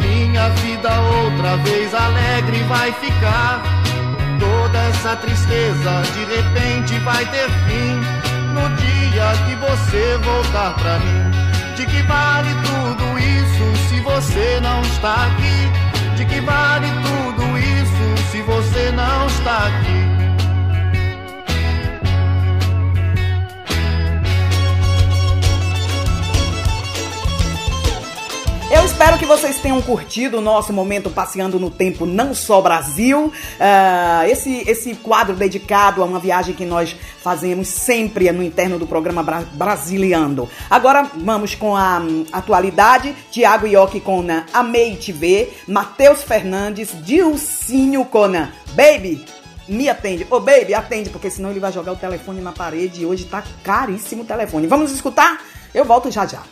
[0.00, 3.62] minha vida outra vez alegre vai ficar.
[4.38, 8.00] Toda essa tristeza de repente vai ter fim
[8.54, 11.30] no dia que você voltar pra mim.
[11.76, 16.16] De que vale tudo isso se você não está aqui?
[16.16, 20.09] De que vale tudo isso se você não está aqui?
[28.72, 33.32] Eu espero que vocês tenham curtido o nosso momento passeando no tempo não só Brasil.
[33.58, 38.86] Ah, esse, esse quadro dedicado a uma viagem que nós fazemos sempre no interno do
[38.86, 40.48] programa Bra Brasiliando.
[40.70, 43.12] Agora vamos com a hum, atualidade.
[43.32, 45.62] Tiago Ioki né, Amei Te Ver.
[45.66, 48.52] Matheus Fernandes, Dilcinho Conan.
[48.74, 49.26] Baby,
[49.66, 50.24] me atende.
[50.30, 53.42] Ô, baby, atende, porque senão ele vai jogar o telefone na parede e hoje tá
[53.64, 54.68] caríssimo o telefone.
[54.68, 55.42] Vamos escutar?
[55.74, 56.42] Eu volto já já.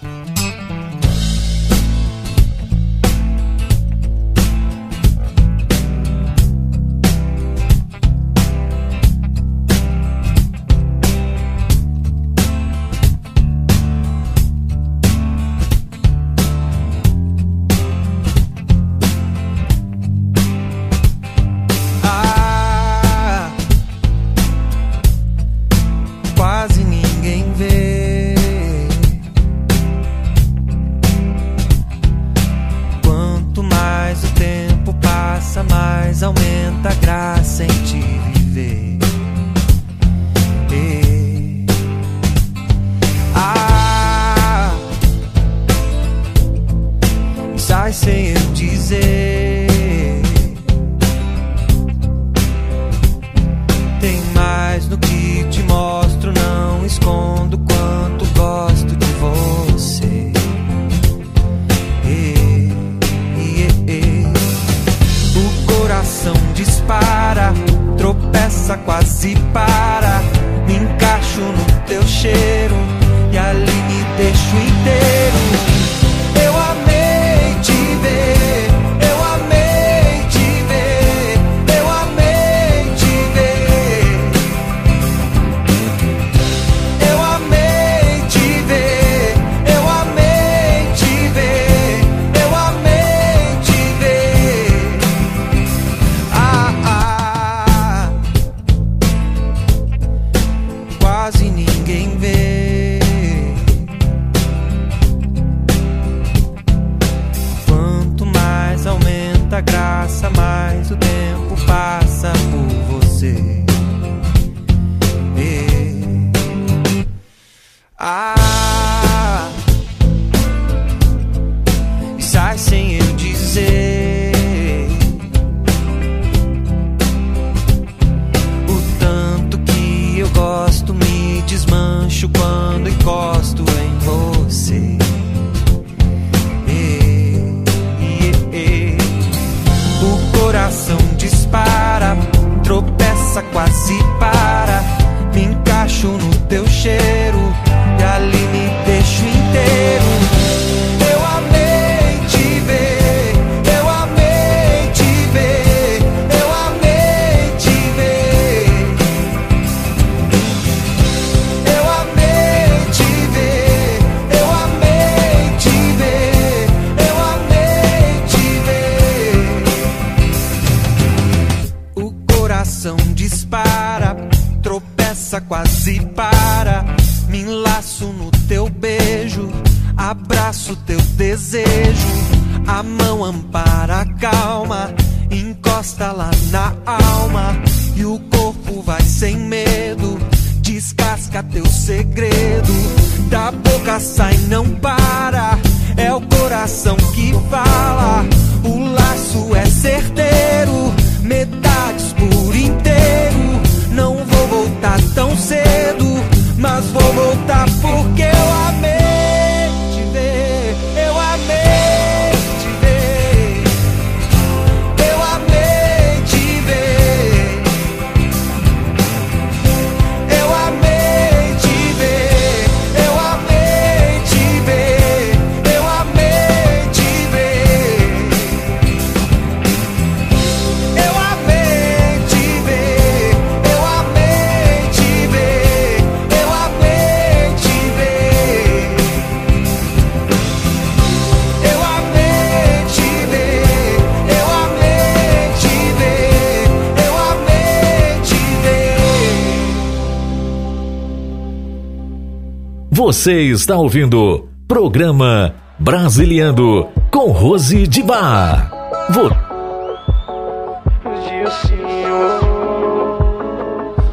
[252.99, 258.73] Você está ouvindo programa Brasiliano com Rose de Bar.
[259.11, 259.31] Vou...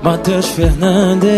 [0.04, 1.32] Matheus Fernandes.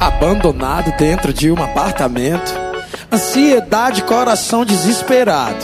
[0.00, 2.50] Abandonado dentro de um apartamento.
[3.12, 5.62] Ansiedade, coração desesperado.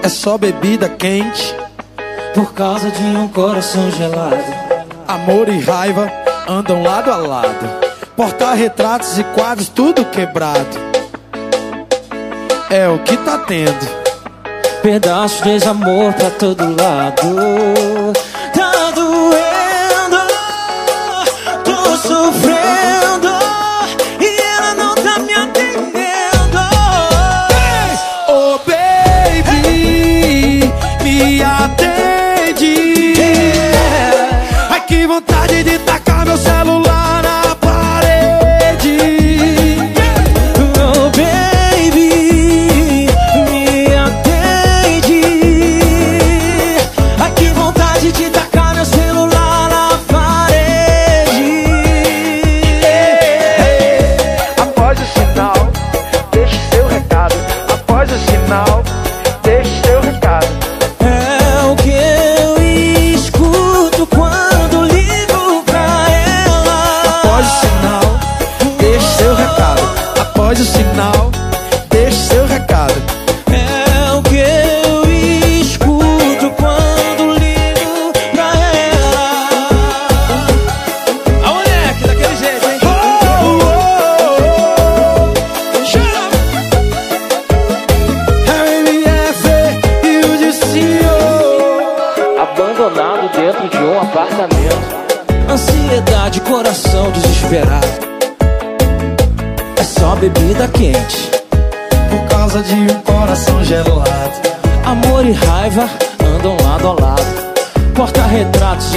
[0.00, 1.56] É só bebida quente
[2.36, 4.67] Por causa de um coração gelado.
[5.08, 6.12] Amor e raiva
[6.46, 7.66] andam lado a lado.
[8.14, 10.78] Portar retratos e quadros tudo quebrado.
[12.68, 13.88] É o que tá tendo.
[14.82, 18.07] Pedaços de amor pra todo lado.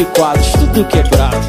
[0.05, 1.40] quadros, tudo quebrado.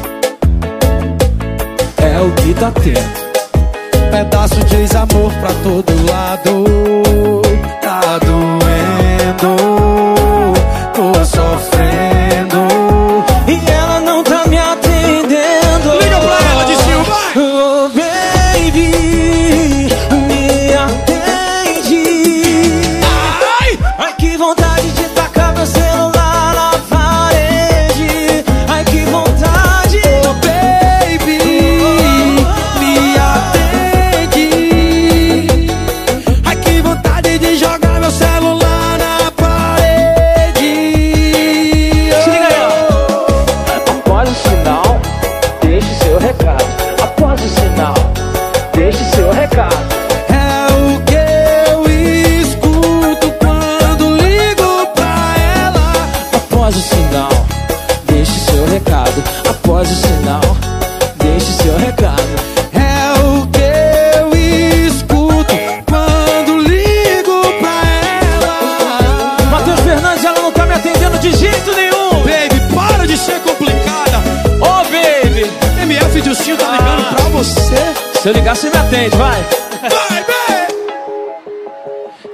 [79.03, 79.43] gente, vai.
[79.43, 80.67] Vai, bem.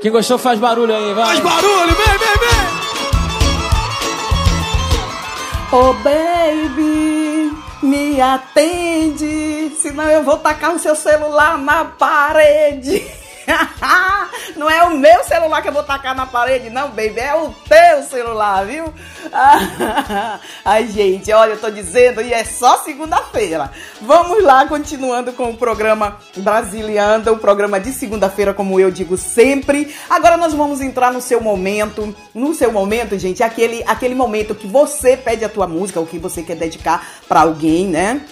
[0.01, 1.25] Quem gostou faz barulho aí, vai.
[1.25, 2.79] Faz barulho, vem, vem, vem.
[5.71, 7.51] Oh, baby,
[7.83, 13.05] me atende, senão eu vou tacar o seu celular na parede.
[14.59, 17.17] Não é o meu celular que eu vou tacar na parede, não, baby.
[17.17, 18.93] É o teu celular, viu?
[20.65, 23.71] Ai, gente, olha, eu tô dizendo, e é só segunda-feira.
[24.01, 29.95] Vamos lá, continuando com o programa Brasilianda, o programa de segunda-feira, como eu digo sempre.
[30.09, 32.13] Agora nós vamos entrar no seu momento.
[32.35, 36.19] No seu momento, gente, aquele, aquele momento que você pede a tua música, o que
[36.19, 38.25] você quer dedicar pra alguém, né?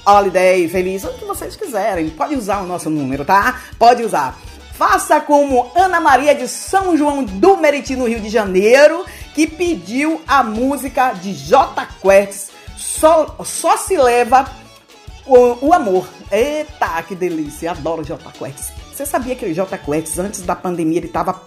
[0.07, 2.11] holiday, feliz o que vocês quiserem.
[2.11, 3.59] Pode usar o nosso número, tá?
[3.79, 4.39] Pode usar.
[4.77, 9.05] Faça como Ana Maria de São João do Meriti, no Rio de Janeiro,
[9.35, 14.49] que pediu a música de J Quest, só, só se leva
[15.27, 16.07] o, o amor.
[16.31, 18.71] Eita, que delícia, adoro J Quest.
[18.93, 21.41] Você sabia que o J Quest, antes da pandemia, ele tava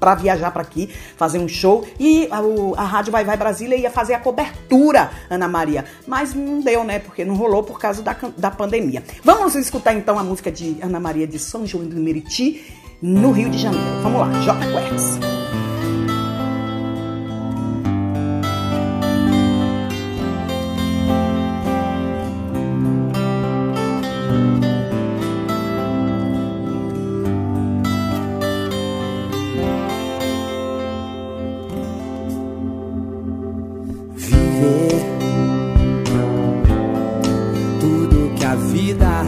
[0.00, 3.76] para viajar para aqui, fazer um show e a, o- a Rádio Vai Vai Brasília
[3.76, 5.84] ia fazer a cobertura, Ana Maria.
[6.06, 6.98] Mas não deu, né?
[6.98, 9.02] Porque não rolou por causa da, da pandemia.
[9.22, 12.64] Vamos escutar então a música de Ana Maria de São João do Meriti,
[13.00, 14.02] no Rio de Janeiro.
[14.02, 15.43] Vamos lá, J Quest.
[38.74, 39.22] Vida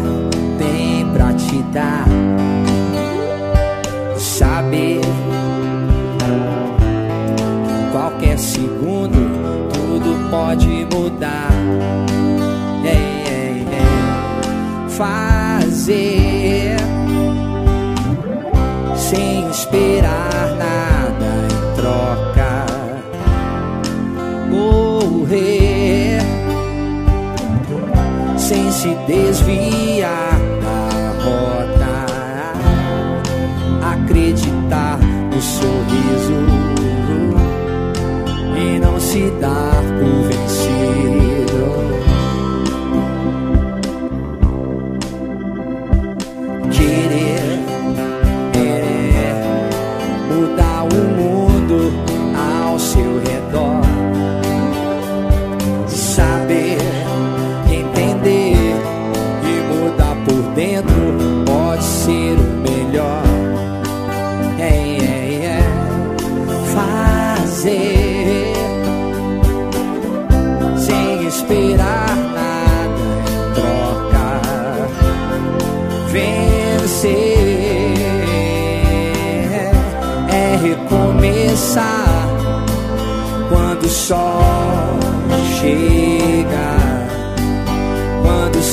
[0.58, 2.04] tem pra te dar.
[4.18, 5.00] Saber
[7.64, 11.52] que qualquer segundo tudo pode mudar.
[12.84, 13.64] Ei.
[14.88, 16.76] Fazer
[18.96, 20.25] sem esperar
[28.86, 32.06] se desviar da rota,
[33.82, 36.46] acreditar no sorriso.
[38.56, 39.75] E não se dar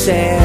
[0.06, 0.43] quando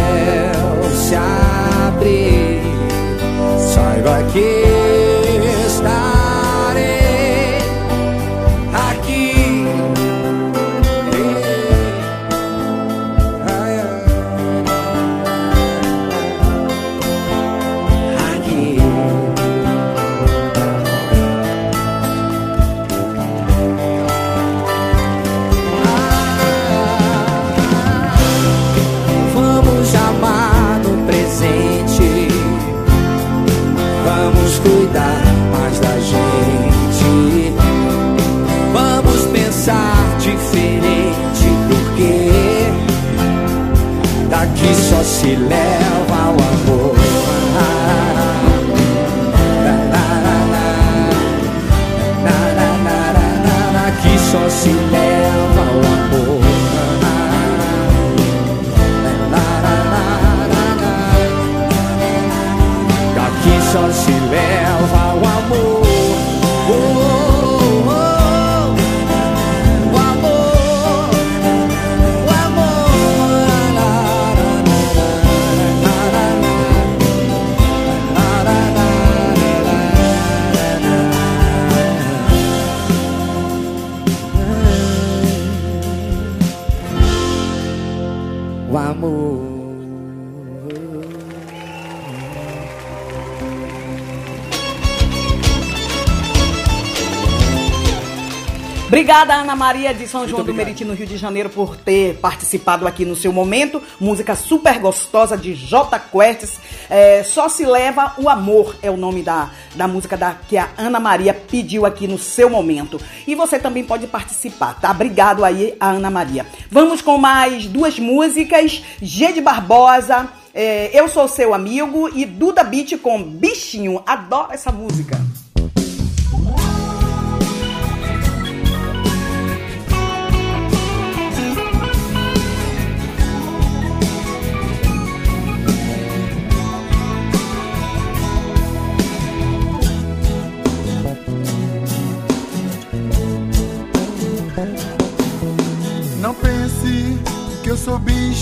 [99.09, 102.87] Obrigada, Ana Maria de São João do Meriti, no Rio de Janeiro, por ter participado
[102.87, 103.83] aqui no seu momento.
[103.99, 106.61] Música super gostosa de J Quertes.
[106.91, 110.69] É, Só se leva o amor é o nome da, da música da, que a
[110.77, 113.01] Ana Maria pediu aqui no seu momento.
[113.27, 114.91] E você também pode participar, tá?
[114.91, 116.47] Obrigado aí, a Ana Maria.
[116.71, 118.85] Vamos com mais duas músicas.
[119.01, 124.03] G de Barbosa, é, Eu Sou Seu Amigo e Duda Beat com Bichinho.
[124.07, 125.19] Adoro essa música.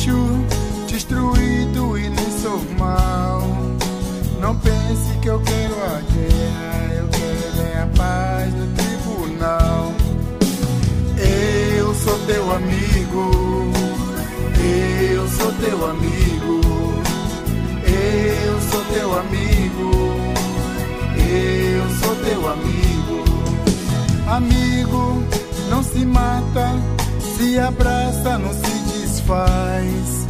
[0.06, 0.46] Bicho
[0.86, 3.42] destruído e nem sou mal.
[4.40, 9.92] Não pense que eu quero a guerra, eu quero é a paz no tribunal.
[11.78, 13.72] Eu sou teu amigo,
[15.12, 16.60] eu sou teu amigo,
[17.84, 19.90] eu sou teu amigo,
[21.18, 23.24] eu sou teu amigo.
[24.28, 25.22] Amigo,
[25.70, 26.72] não se mata,
[27.36, 28.85] se abraça, não se
[29.26, 30.26] desfaz.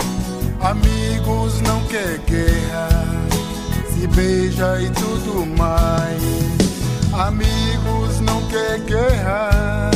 [0.60, 2.88] Amigos não quer guerra,
[3.90, 6.22] se beija e tudo mais.
[7.12, 9.90] Amigos não quer guerra,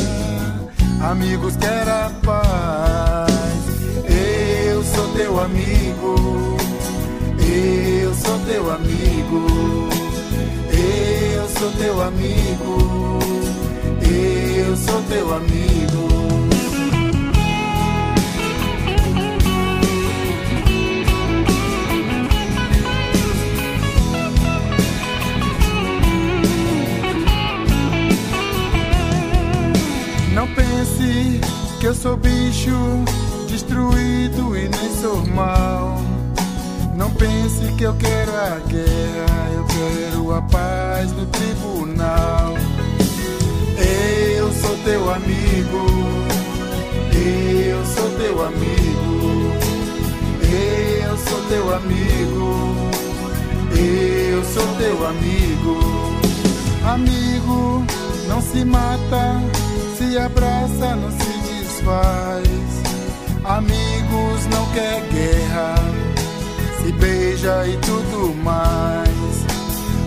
[1.10, 3.30] amigos quer a paz.
[4.04, 6.56] Eu sou teu amigo,
[7.40, 9.88] eu sou teu amigo,
[10.72, 13.18] eu sou teu amigo,
[14.02, 16.09] eu sou teu amigo.
[30.54, 31.40] Pense
[31.80, 32.70] que eu sou bicho
[33.48, 36.00] destruído e nem sou mal.
[36.96, 42.54] Não pense que eu quero a guerra, eu quero a paz no tribunal.
[44.36, 45.86] Eu sou teu amigo,
[47.14, 49.54] eu sou teu amigo,
[50.42, 52.76] eu sou teu amigo,
[53.74, 55.80] eu sou teu amigo.
[56.84, 57.84] Amigo,
[58.28, 59.40] não se mata,
[60.00, 62.48] se abraça, não se desfaz.
[63.44, 65.74] Amigos, não quer guerra,
[66.82, 69.10] se beija e tudo mais.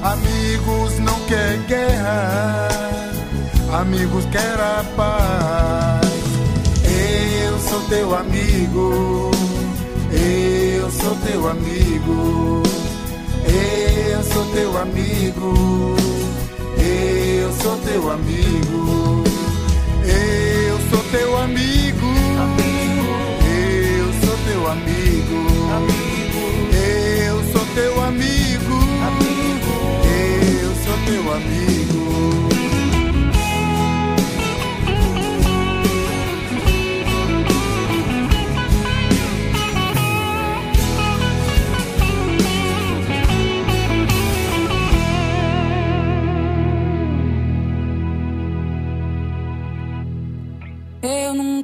[0.01, 2.69] Amigos, não quer guerra,
[3.81, 6.23] amigos quer a paz.
[7.45, 9.31] Eu sou teu amigo,
[10.11, 12.63] eu sou teu amigo,
[13.45, 15.95] eu sou teu amigo.
[16.75, 19.32] Eu sou teu amigo.
[20.13, 22.07] Eu sou teu amigo.
[23.45, 25.39] Eu sou teu amigo.
[26.73, 28.79] Eu sou teu amigo.
[30.05, 32.52] Eu sou teu amigo.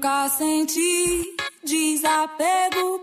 [0.09, 2.98] Nunca senti desapego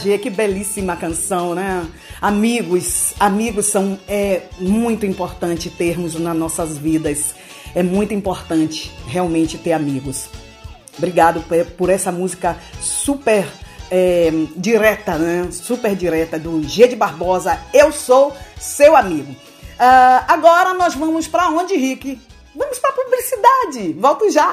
[0.00, 0.18] G.
[0.18, 1.86] Que belíssima canção, né?
[2.20, 7.34] Amigos, amigos são é muito importante termos nas nossas vidas.
[7.74, 10.28] É muito importante realmente ter amigos.
[10.98, 11.44] Obrigado
[11.76, 13.46] por, essa música super
[13.90, 15.48] é, direta, né?
[15.50, 17.58] Super direta do G de Barbosa.
[17.72, 19.34] Eu sou seu amigo.
[19.78, 22.20] Ah, agora nós vamos para onde, Rick?
[22.54, 23.92] Vamos para publicidade.
[23.98, 24.52] Volto já.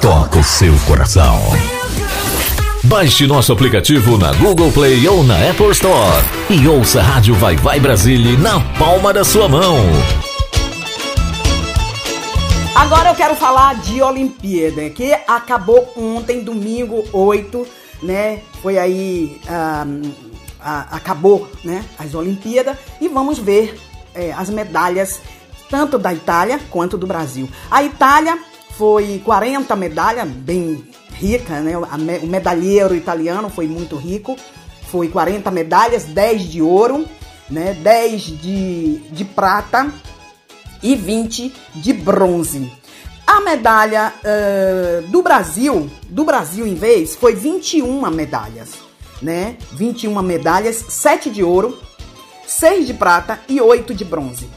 [0.00, 1.40] toca o seu coração.
[2.84, 7.56] Baixe nosso aplicativo na Google Play ou na Apple Store e ouça a Rádio Vai
[7.56, 9.76] Vai Brasília na palma da sua mão.
[12.76, 17.66] Agora eu quero falar de Olimpíada, que acabou ontem, domingo 8,
[18.02, 18.40] né?
[18.62, 19.40] Foi aí.
[20.92, 21.84] acabou, né?
[21.98, 22.76] As Olimpíadas.
[23.00, 23.76] E vamos ver
[24.14, 25.20] eh, as medalhas,
[25.68, 27.48] tanto da Itália quanto do Brasil.
[27.68, 28.38] A Itália
[28.78, 31.76] foi 40 medalhas, bem rica, né?
[31.76, 34.36] O medalheiro italiano foi muito rico.
[34.82, 37.04] Foi 40 medalhas, 10 de ouro,
[37.50, 37.74] né?
[37.74, 39.92] 10 de, de prata
[40.80, 42.72] e 20 de bronze.
[43.26, 48.70] A medalha eh, do Brasil, do Brasil em vez, foi 21 medalhas,
[49.20, 49.56] né?
[49.72, 51.76] 21 medalhas, 7 de ouro,
[52.46, 54.48] 6 de prata e 8 de bronze.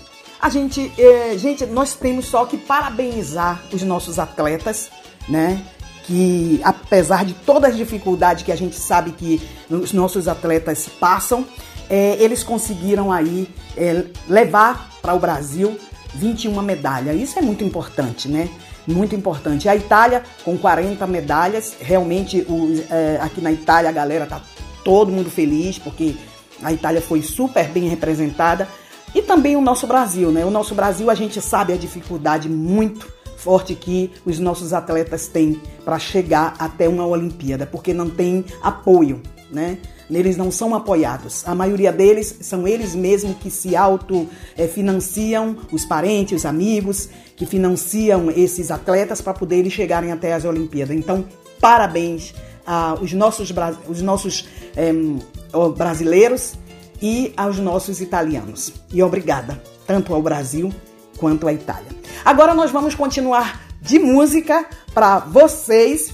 [0.41, 4.89] A gente, eh, gente, nós temos só que parabenizar os nossos atletas,
[5.29, 5.61] né?
[6.05, 9.39] Que apesar de todas as dificuldades que a gente sabe que
[9.69, 11.45] os nossos atletas passam,
[11.87, 13.47] eh, eles conseguiram aí
[13.77, 15.77] eh, levar para o Brasil
[16.15, 17.21] 21 medalhas.
[17.21, 18.49] Isso é muito importante, né?
[18.87, 19.69] Muito importante.
[19.69, 22.45] A Itália, com 40 medalhas, realmente
[22.89, 24.41] eh, aqui na Itália a galera tá
[24.83, 26.15] todo mundo feliz, porque
[26.63, 28.67] a Itália foi super bem representada.
[29.13, 30.45] E também o nosso Brasil, né?
[30.45, 35.59] O nosso Brasil, a gente sabe a dificuldade muito forte que os nossos atletas têm
[35.83, 39.21] para chegar até uma Olimpíada, porque não tem apoio,
[39.51, 39.79] né?
[40.09, 41.47] Eles não são apoiados.
[41.47, 48.29] A maioria deles são eles mesmos que se auto-financiam, os parentes, os amigos, que financiam
[48.29, 50.95] esses atletas para poder eles chegarem até as Olimpíadas.
[50.95, 51.25] Então,
[51.61, 52.33] parabéns
[52.65, 53.53] aos nossos,
[53.87, 54.49] os nossos
[55.53, 56.55] ó, brasileiros
[57.01, 58.73] e aos nossos italianos.
[58.91, 60.71] E obrigada, tanto ao Brasil
[61.17, 61.89] quanto à Itália.
[62.23, 66.13] Agora nós vamos continuar de música para vocês,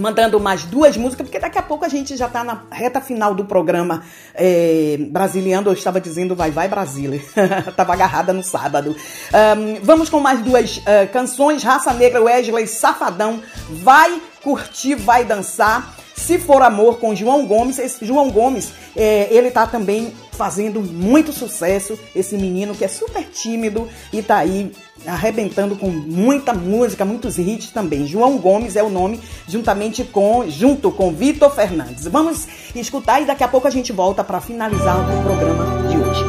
[0.00, 3.34] mandando mais duas músicas, porque daqui a pouco a gente já está na reta final
[3.34, 4.02] do programa
[4.34, 5.68] é, Brasiliano.
[5.68, 7.20] Eu estava dizendo Vai Vai Brasília.
[7.68, 8.96] Estava agarrada no sábado.
[9.32, 11.62] Ahn, vamos com mais duas ah, canções.
[11.62, 13.40] Raça Negra, Wesley Safadão.
[13.68, 15.94] Vai curtir, vai dançar.
[16.16, 21.34] Se for amor com João Gomes, esse João Gomes, é, ele tá também fazendo muito
[21.34, 21.98] sucesso.
[22.16, 24.72] Esse menino que é super tímido e tá aí
[25.06, 28.06] arrebentando com muita música, muitos hits também.
[28.06, 32.06] João Gomes é o nome, juntamente com junto com Vitor Fernandes.
[32.06, 36.24] Vamos escutar e daqui a pouco a gente volta para finalizar o programa de hoje.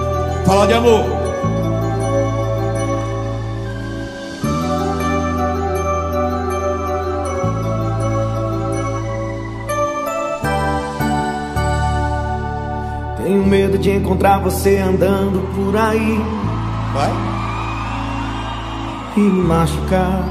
[0.46, 1.21] falar de amor.
[13.52, 16.18] Medo de encontrar você andando por aí.
[16.94, 17.12] Vai.
[19.18, 20.24] E me machucar.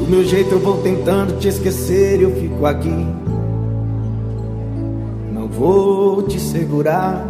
[0.00, 3.06] Do meu jeito eu vou tentando te esquecer e eu fico aqui.
[5.32, 7.24] Não vou te segurar.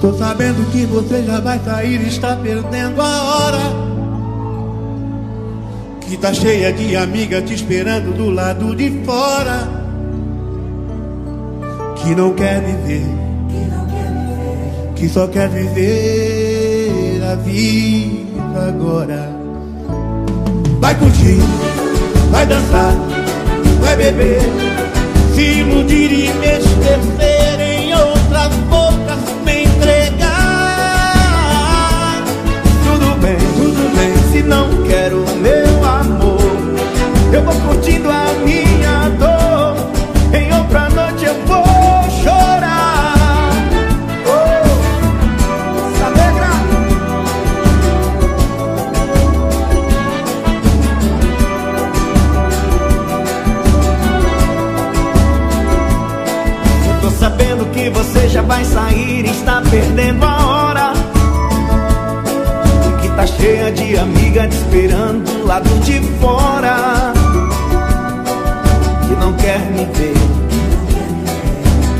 [0.00, 3.95] Tô sabendo que você já vai sair e está perdendo a hora.
[6.08, 9.68] Que tá cheia de amiga te esperando do lado de fora.
[11.96, 13.04] Que não quer viver,
[14.94, 19.28] que só quer viver a vida agora.
[20.80, 21.38] Vai curtir,
[22.30, 22.94] vai dançar,
[23.80, 24.40] vai beber,
[25.34, 30.34] se iludir e me esquecer em outras bocas, me entregar.
[32.84, 34.14] Tudo bem, tudo bem.
[34.30, 35.55] Se não quero meu amor,
[37.32, 39.76] eu vou curtindo a minha dor.
[40.32, 43.50] Em outra noite eu vou chorar.
[44.26, 44.66] Oh,
[45.98, 46.50] Saavedra.
[56.88, 60.35] Eu tô sabendo que você já vai sair está perdendo a
[63.26, 67.12] cheia de amiga te esperando do lado de fora.
[69.06, 70.14] Que não quer me ver,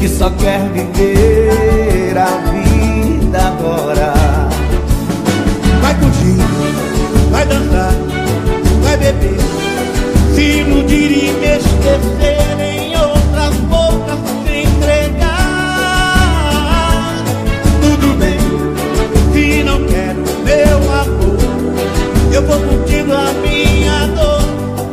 [0.01, 4.15] que só quer viver a vida agora.
[5.81, 6.37] Vai curtir,
[7.31, 7.95] vai dançar,
[8.83, 9.39] vai beber,
[10.35, 12.76] se iludir e me esquecer
[22.37, 24.43] eu vou curtindo a minha dor.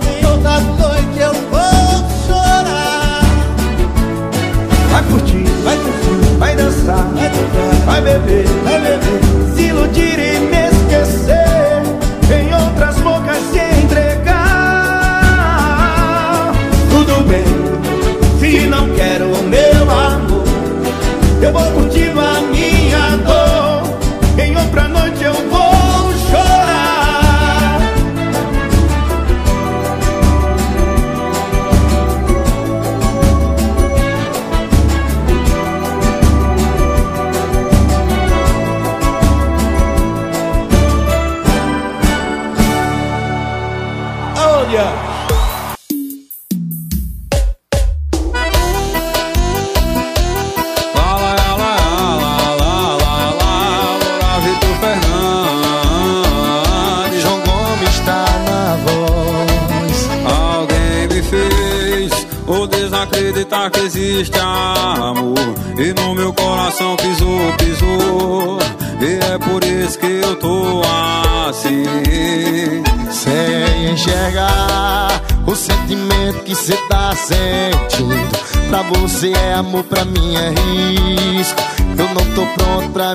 [0.08, 3.22] Em outras noites eu vou chorar.
[4.90, 9.20] Vai curtir, vai curtir, vai dançar, vai dançar, vai beber, vai beber,
[9.56, 11.84] se iludir e me esquecer,
[12.34, 14.44] em outras bocas se entregar.
[16.90, 17.44] Tudo bem,
[18.40, 20.46] se não quero o meu amor,
[21.42, 22.13] eu vou curtindo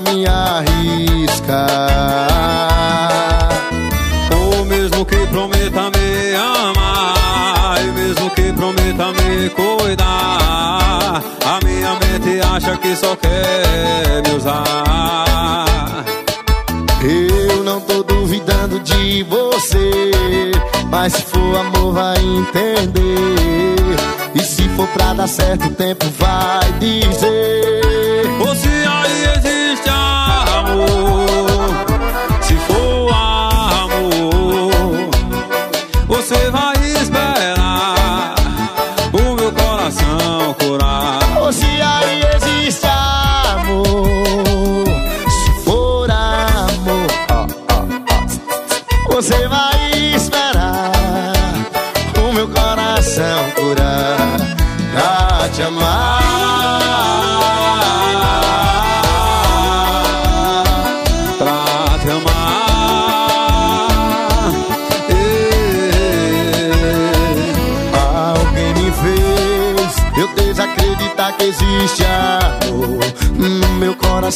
[0.01, 1.59] me arriscar.
[4.35, 12.39] Ou mesmo que prometa me amar, e mesmo que prometa me cuidar, a minha mente
[12.55, 16.05] acha que só quer me usar.
[17.01, 20.51] Eu não tô duvidando de você,
[20.89, 23.75] mas se for amor vai entender.
[24.35, 27.58] E se for pra dar certo, o tempo vai dizer.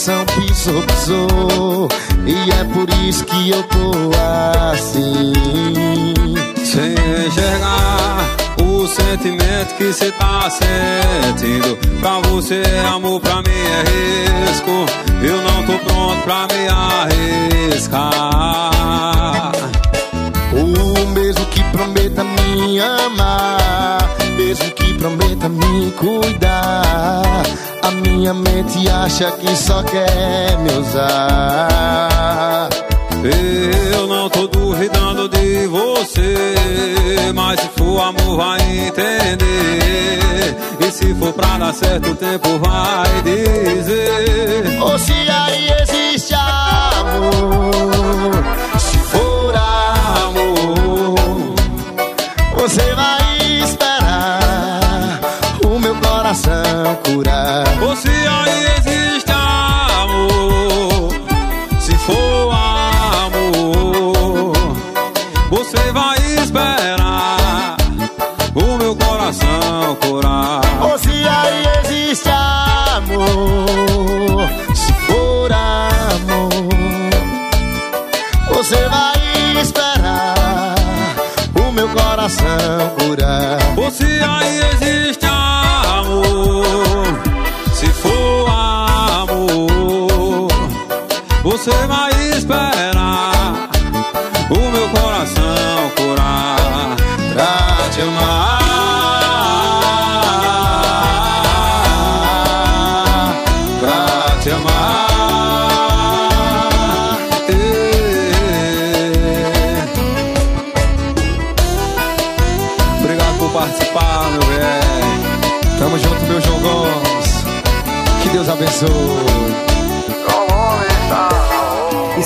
[0.03, 1.87] Coração pisou, pisou.
[2.25, 3.91] E é por isso que eu tô
[4.71, 5.33] assim.
[6.65, 6.93] sem
[7.25, 11.77] enxergar o sentimento que cê tá sentindo.
[12.01, 13.83] Pra você é amor, pra mim é
[14.49, 14.85] risco.
[15.21, 16.67] Eu não tô pronto pra me
[17.71, 18.11] arriscar.
[20.51, 27.23] O mesmo que prometa me amar, mesmo que prometa me cuidar.
[28.23, 32.69] Minha mente acha que só quer me usar.
[33.91, 36.55] Eu não tô duvidando de você,
[37.35, 40.55] mas se for amor vai entender.
[40.79, 44.79] E se for pra dar certo, o tempo vai dizer.
[44.79, 47.21] Ou se aí existe amor,
[48.79, 49.53] se for
[50.23, 51.55] amor,
[52.55, 55.19] você vai esperar
[55.65, 57.72] o meu coração curar.
[57.95, 58.52] Se aí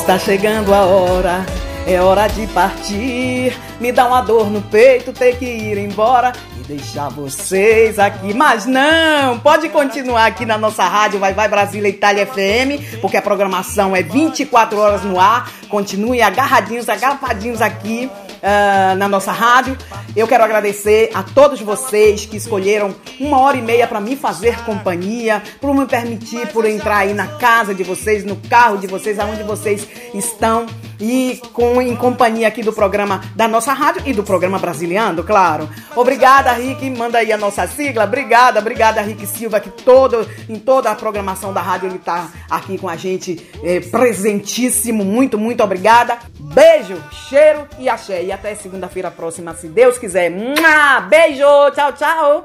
[0.07, 1.45] Está chegando a hora,
[1.85, 3.53] é hora de partir.
[3.77, 8.33] Me dá uma dor no peito ter que ir embora e deixar vocês aqui.
[8.33, 13.21] Mas não, pode continuar aqui na nossa rádio Vai Vai Brasília Itália FM, porque a
[13.21, 15.51] programação é 24 horas no ar.
[15.67, 18.09] Continue agarradinhos, agapadinhos aqui.
[18.41, 19.77] ah, na nossa rádio.
[20.17, 24.63] Eu quero agradecer a todos vocês que escolheram uma hora e meia para me fazer
[24.63, 29.19] companhia, por me permitir, por entrar aí na casa de vocês, no carro de vocês,
[29.19, 30.65] aonde vocês estão
[30.99, 35.69] e com em companhia aqui do programa da nossa rádio e do programa Brasiliano, claro.
[35.95, 38.03] Obrigada, Rick, manda aí a nossa sigla.
[38.03, 42.77] Obrigada, obrigada, Rick Silva, que todo em toda a programação da rádio ele tá aqui
[42.77, 45.03] com a gente, eh, presentíssimo.
[45.03, 46.17] Muito, muito obrigada.
[46.39, 46.95] Beijo,
[47.29, 48.23] cheiro e axé.
[48.23, 50.29] E até segunda-feira próxima, se Deus quiser.
[50.29, 51.01] Mua!
[51.01, 52.43] Beijo, tchau, tchau.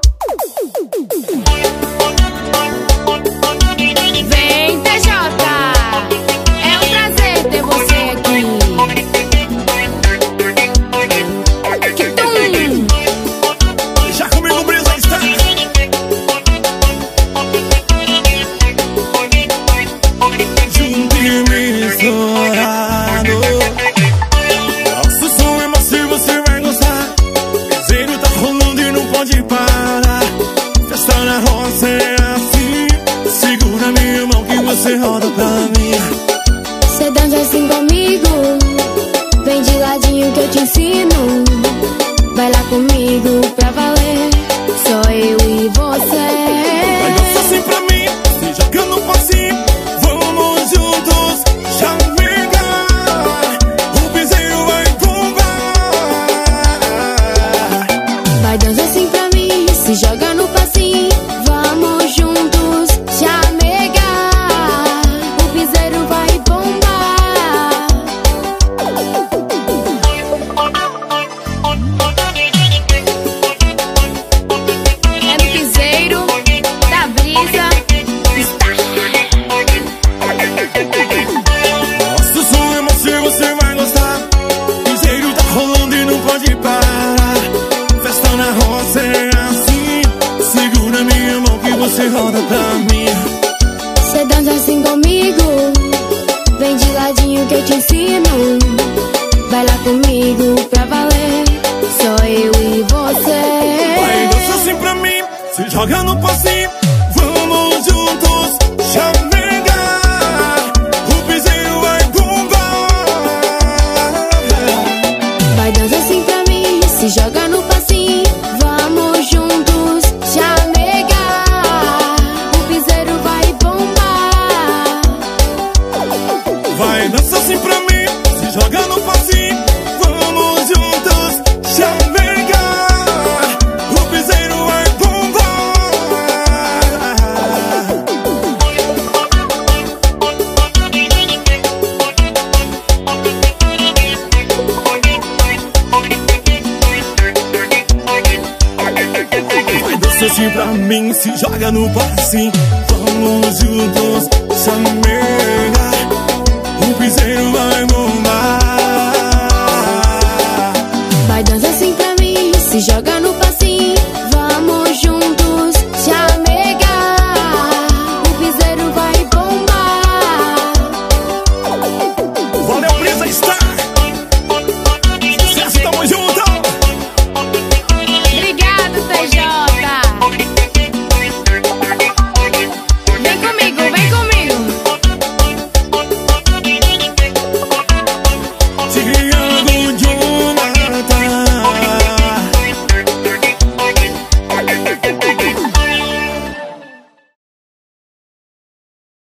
[4.29, 6.32] Vem, TJ!
[34.75, 35.93] Você roda pra mim.
[36.97, 38.27] Cê dança assim comigo.
[39.45, 41.43] Vem de ladinho que eu te ensino.
[42.35, 44.31] Vai lá comigo pra valer.
[44.83, 46.42] Só eu e você.